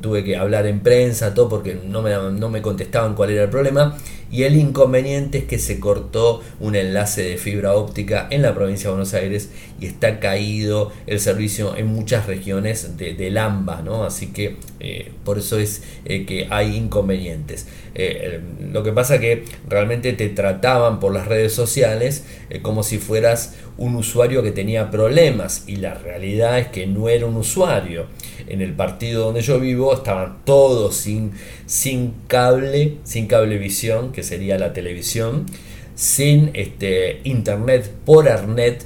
tuve 0.00 0.24
que 0.24 0.36
hablar 0.36 0.66
en 0.66 0.80
prensa, 0.80 1.34
todo 1.34 1.48
porque 1.48 1.78
no 1.84 2.02
me, 2.02 2.12
no 2.12 2.48
me 2.48 2.62
contestaban 2.62 3.14
cuál 3.14 3.30
era 3.30 3.44
el 3.44 3.50
problema 3.50 3.96
y 4.32 4.44
el 4.44 4.56
inconveniente 4.56 5.38
es 5.38 5.44
que 5.44 5.58
se 5.58 5.78
cortó 5.78 6.42
un 6.58 6.74
enlace 6.74 7.22
de 7.22 7.36
fibra 7.36 7.74
óptica 7.74 8.28
en 8.30 8.40
la 8.40 8.54
provincia 8.54 8.88
de 8.88 8.94
Buenos 8.94 9.12
Aires 9.12 9.50
y 9.78 9.84
está 9.84 10.20
caído 10.20 10.90
el 11.06 11.20
servicio 11.20 11.76
en 11.76 11.88
muchas 11.88 12.26
regiones 12.26 12.96
de, 12.96 13.12
del 13.12 13.36
AMBA, 13.36 13.82
¿no? 13.82 14.04
Así 14.04 14.28
que 14.28 14.56
eh, 14.80 15.12
por 15.22 15.41
es 15.50 15.82
eh, 16.04 16.24
que 16.24 16.46
hay 16.50 16.76
inconvenientes. 16.76 17.66
Eh, 17.94 18.40
lo 18.72 18.82
que 18.82 18.92
pasa 18.92 19.18
que 19.18 19.44
realmente 19.68 20.12
te 20.12 20.28
trataban 20.28 21.00
por 21.00 21.12
las 21.12 21.26
redes 21.26 21.52
sociales 21.52 22.24
como 22.62 22.82
si 22.82 22.98
fueras 22.98 23.56
un 23.76 23.96
usuario 23.96 24.42
que 24.42 24.50
tenía 24.50 24.90
problemas 24.90 25.64
y 25.66 25.76
la 25.76 25.94
realidad 25.94 26.58
es 26.58 26.68
que 26.68 26.86
no 26.86 27.08
era 27.08 27.26
un 27.26 27.36
usuario 27.36 28.06
en 28.48 28.60
el 28.60 28.72
partido 28.72 29.24
donde 29.24 29.42
yo 29.42 29.58
vivo 29.60 29.94
estaban 29.94 30.38
todos 30.44 30.96
sin, 30.96 31.32
sin 31.66 32.14
cable, 32.26 32.98
sin 33.04 33.26
cablevisión, 33.26 34.12
que 34.12 34.22
sería 34.22 34.58
la 34.58 34.72
televisión, 34.72 35.46
sin 35.94 36.50
este, 36.54 37.20
internet 37.24 37.90
por 38.04 38.28
Arnet, 38.28 38.84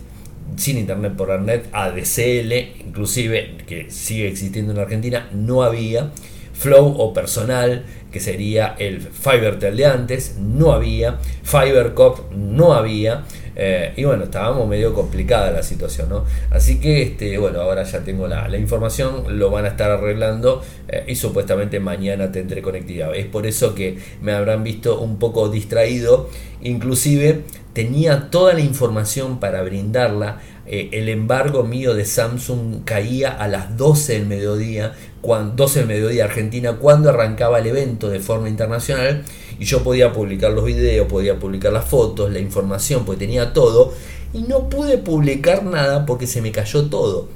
sin 0.56 0.78
internet 0.78 1.14
por 1.16 1.30
Arnet, 1.30 1.66
ADSL, 1.72 2.52
inclusive, 2.86 3.56
que 3.66 3.90
sigue 3.90 4.28
existiendo 4.28 4.72
en 4.72 4.78
Argentina, 4.78 5.28
no 5.32 5.62
había. 5.62 6.10
Flow 6.56 6.96
o 6.98 7.12
personal, 7.12 7.84
que 8.10 8.20
sería 8.20 8.74
el 8.78 9.00
FiberTel 9.00 9.76
de 9.76 9.86
antes, 9.86 10.36
no 10.38 10.72
había. 10.72 11.18
FiberCop 11.42 12.32
no 12.32 12.72
había. 12.72 13.24
Eh, 13.58 13.94
y 13.96 14.04
bueno, 14.04 14.24
estábamos 14.24 14.68
medio 14.68 14.92
complicada 14.92 15.50
la 15.50 15.62
situación, 15.62 16.10
¿no? 16.10 16.24
Así 16.50 16.78
que, 16.78 17.02
este, 17.02 17.38
bueno, 17.38 17.60
ahora 17.60 17.84
ya 17.84 18.00
tengo 18.00 18.28
la, 18.28 18.54
información, 18.58 19.38
lo 19.38 19.50
van 19.50 19.64
a 19.64 19.68
estar 19.68 19.90
arreglando 19.90 20.62
eh, 20.88 21.04
y 21.08 21.14
supuestamente 21.14 21.80
mañana 21.80 22.30
tendré 22.30 22.60
conectividad. 22.60 23.14
Es 23.14 23.26
por 23.26 23.46
eso 23.46 23.74
que 23.74 23.98
me 24.20 24.32
habrán 24.32 24.62
visto 24.62 25.00
un 25.00 25.18
poco 25.18 25.48
distraído, 25.48 26.28
inclusive 26.62 27.44
tenía 27.72 28.30
toda 28.30 28.52
la 28.52 28.60
información 28.60 29.40
para 29.40 29.62
brindarla. 29.62 30.40
Eh, 30.68 30.88
el 30.92 31.08
embargo 31.08 31.62
mío 31.62 31.94
de 31.94 32.04
Samsung 32.04 32.82
caía 32.84 33.30
a 33.30 33.46
las 33.46 33.76
12 33.76 34.14
del 34.14 34.26
mediodía, 34.26 34.94
cuando, 35.20 35.64
12 35.64 35.80
del 35.80 35.88
mediodía 35.88 36.24
Argentina, 36.24 36.76
cuando 36.76 37.10
arrancaba 37.10 37.60
el 37.60 37.66
evento 37.66 38.08
de 38.08 38.18
forma 38.18 38.48
internacional 38.48 39.22
y 39.60 39.64
yo 39.64 39.84
podía 39.84 40.12
publicar 40.12 40.50
los 40.50 40.64
videos, 40.64 41.06
podía 41.06 41.38
publicar 41.38 41.72
las 41.72 41.84
fotos, 41.84 42.32
la 42.32 42.40
información, 42.40 43.04
porque 43.04 43.26
tenía 43.26 43.52
todo 43.52 43.92
y 44.32 44.42
no 44.42 44.68
pude 44.68 44.98
publicar 44.98 45.64
nada 45.64 46.04
porque 46.04 46.26
se 46.26 46.42
me 46.42 46.50
cayó 46.50 46.86
todo. 46.86 47.28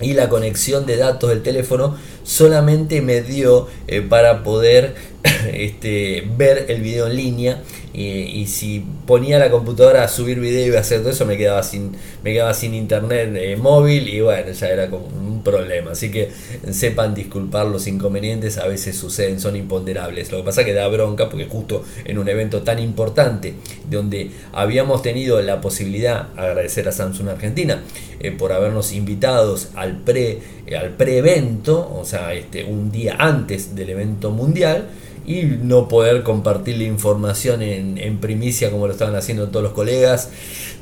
Y 0.00 0.14
la 0.14 0.28
conexión 0.28 0.86
de 0.86 0.96
datos 0.96 1.28
del 1.28 1.42
teléfono 1.42 1.96
solamente 2.22 3.02
me 3.02 3.20
dio 3.20 3.68
eh, 3.86 4.00
para 4.00 4.42
poder 4.42 4.94
este, 5.52 6.26
ver 6.36 6.66
el 6.68 6.80
video 6.80 7.08
en 7.08 7.16
línea 7.16 7.62
y, 7.92 8.46
si 8.46 8.84
ponía 9.06 9.38
la 9.38 9.50
computadora 9.50 10.04
a 10.04 10.08
subir 10.08 10.38
video 10.38 10.72
y 10.72 10.76
hacer 10.76 11.00
todo 11.00 11.10
eso 11.10 11.26
me 11.26 11.36
quedaba 11.36 11.62
sin 11.62 11.92
me 12.22 12.32
quedaba 12.32 12.54
sin 12.54 12.74
internet 12.74 13.30
eh, 13.34 13.56
móvil 13.56 14.08
y 14.08 14.20
bueno 14.20 14.52
ya 14.52 14.68
era 14.68 14.88
como 14.88 15.06
un 15.06 15.42
problema. 15.42 15.92
Así 15.92 16.10
que 16.10 16.30
sepan 16.70 17.14
disculpar 17.14 17.66
los 17.66 17.86
inconvenientes 17.86 18.58
a 18.58 18.66
veces 18.68 18.96
suceden 18.96 19.40
son 19.40 19.56
imponderables. 19.56 20.30
Lo 20.30 20.38
que 20.38 20.44
pasa 20.44 20.64
que 20.64 20.72
da 20.72 20.86
bronca 20.88 21.28
porque 21.28 21.46
justo 21.46 21.84
en 22.04 22.18
un 22.18 22.28
evento 22.28 22.62
tan 22.62 22.78
importante 22.78 23.54
donde 23.88 24.30
habíamos 24.52 25.02
tenido 25.02 25.40
la 25.42 25.60
posibilidad 25.60 26.28
agradecer 26.36 26.88
a 26.88 26.92
Samsung 26.92 27.28
Argentina 27.28 27.82
eh, 28.20 28.30
por 28.30 28.52
habernos 28.52 28.92
invitados 28.92 29.70
al 29.74 29.96
pre 29.98 30.38
eh, 30.66 30.76
al 30.76 30.90
pre 30.90 31.18
evento 31.18 31.90
o 31.98 32.04
sea 32.04 32.34
este 32.34 32.64
un 32.64 32.92
día 32.92 33.16
antes 33.18 33.74
del 33.74 33.90
evento 33.90 34.30
mundial 34.30 34.88
y 35.26 35.42
no 35.62 35.88
poder 35.88 36.22
compartir 36.22 36.78
la 36.78 36.84
información 36.84 37.62
en, 37.62 38.18
primicia 38.18 38.70
como 38.70 38.86
lo 38.86 38.92
estaban 38.92 39.14
haciendo 39.14 39.48
todos 39.48 39.62
los 39.62 39.72
colegas, 39.72 40.30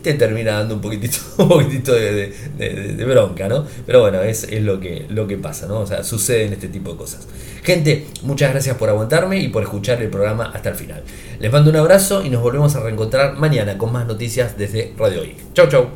te 0.02 0.14
termina 0.14 0.52
dando 0.52 0.74
un 0.76 0.80
poquitito, 0.80 1.18
un 1.38 1.48
poquitito 1.48 1.92
de, 1.92 3.04
bronca, 3.06 3.48
¿no? 3.48 3.64
Pero 3.86 4.00
bueno, 4.00 4.22
es, 4.22 4.44
es, 4.44 4.62
lo, 4.62 4.80
que, 4.80 5.06
lo 5.08 5.26
que 5.26 5.36
pasa, 5.36 5.66
¿no? 5.66 5.80
O 5.80 5.86
sea, 5.86 6.02
sucede 6.04 6.46
en 6.46 6.52
este 6.54 6.68
tipo 6.68 6.92
de 6.92 6.96
cosas. 6.96 7.26
Gente, 7.62 8.06
muchas 8.22 8.52
gracias 8.52 8.76
por 8.76 8.88
aguantarme 8.88 9.38
y 9.38 9.48
por 9.48 9.62
escuchar 9.62 10.00
el 10.02 10.08
programa 10.08 10.50
hasta 10.54 10.70
el 10.70 10.74
final. 10.74 11.02
Les 11.38 11.52
mando 11.52 11.70
un 11.70 11.76
abrazo 11.76 12.24
y 12.24 12.30
nos 12.30 12.42
volvemos 12.42 12.74
a 12.76 12.80
reencontrar 12.80 13.36
mañana 13.36 13.76
con 13.78 13.92
más 13.92 14.06
noticias 14.06 14.56
desde 14.56 14.94
Radio 14.96 15.24
I. 15.24 15.36
Chau, 15.54 15.68
chau. 15.68 15.86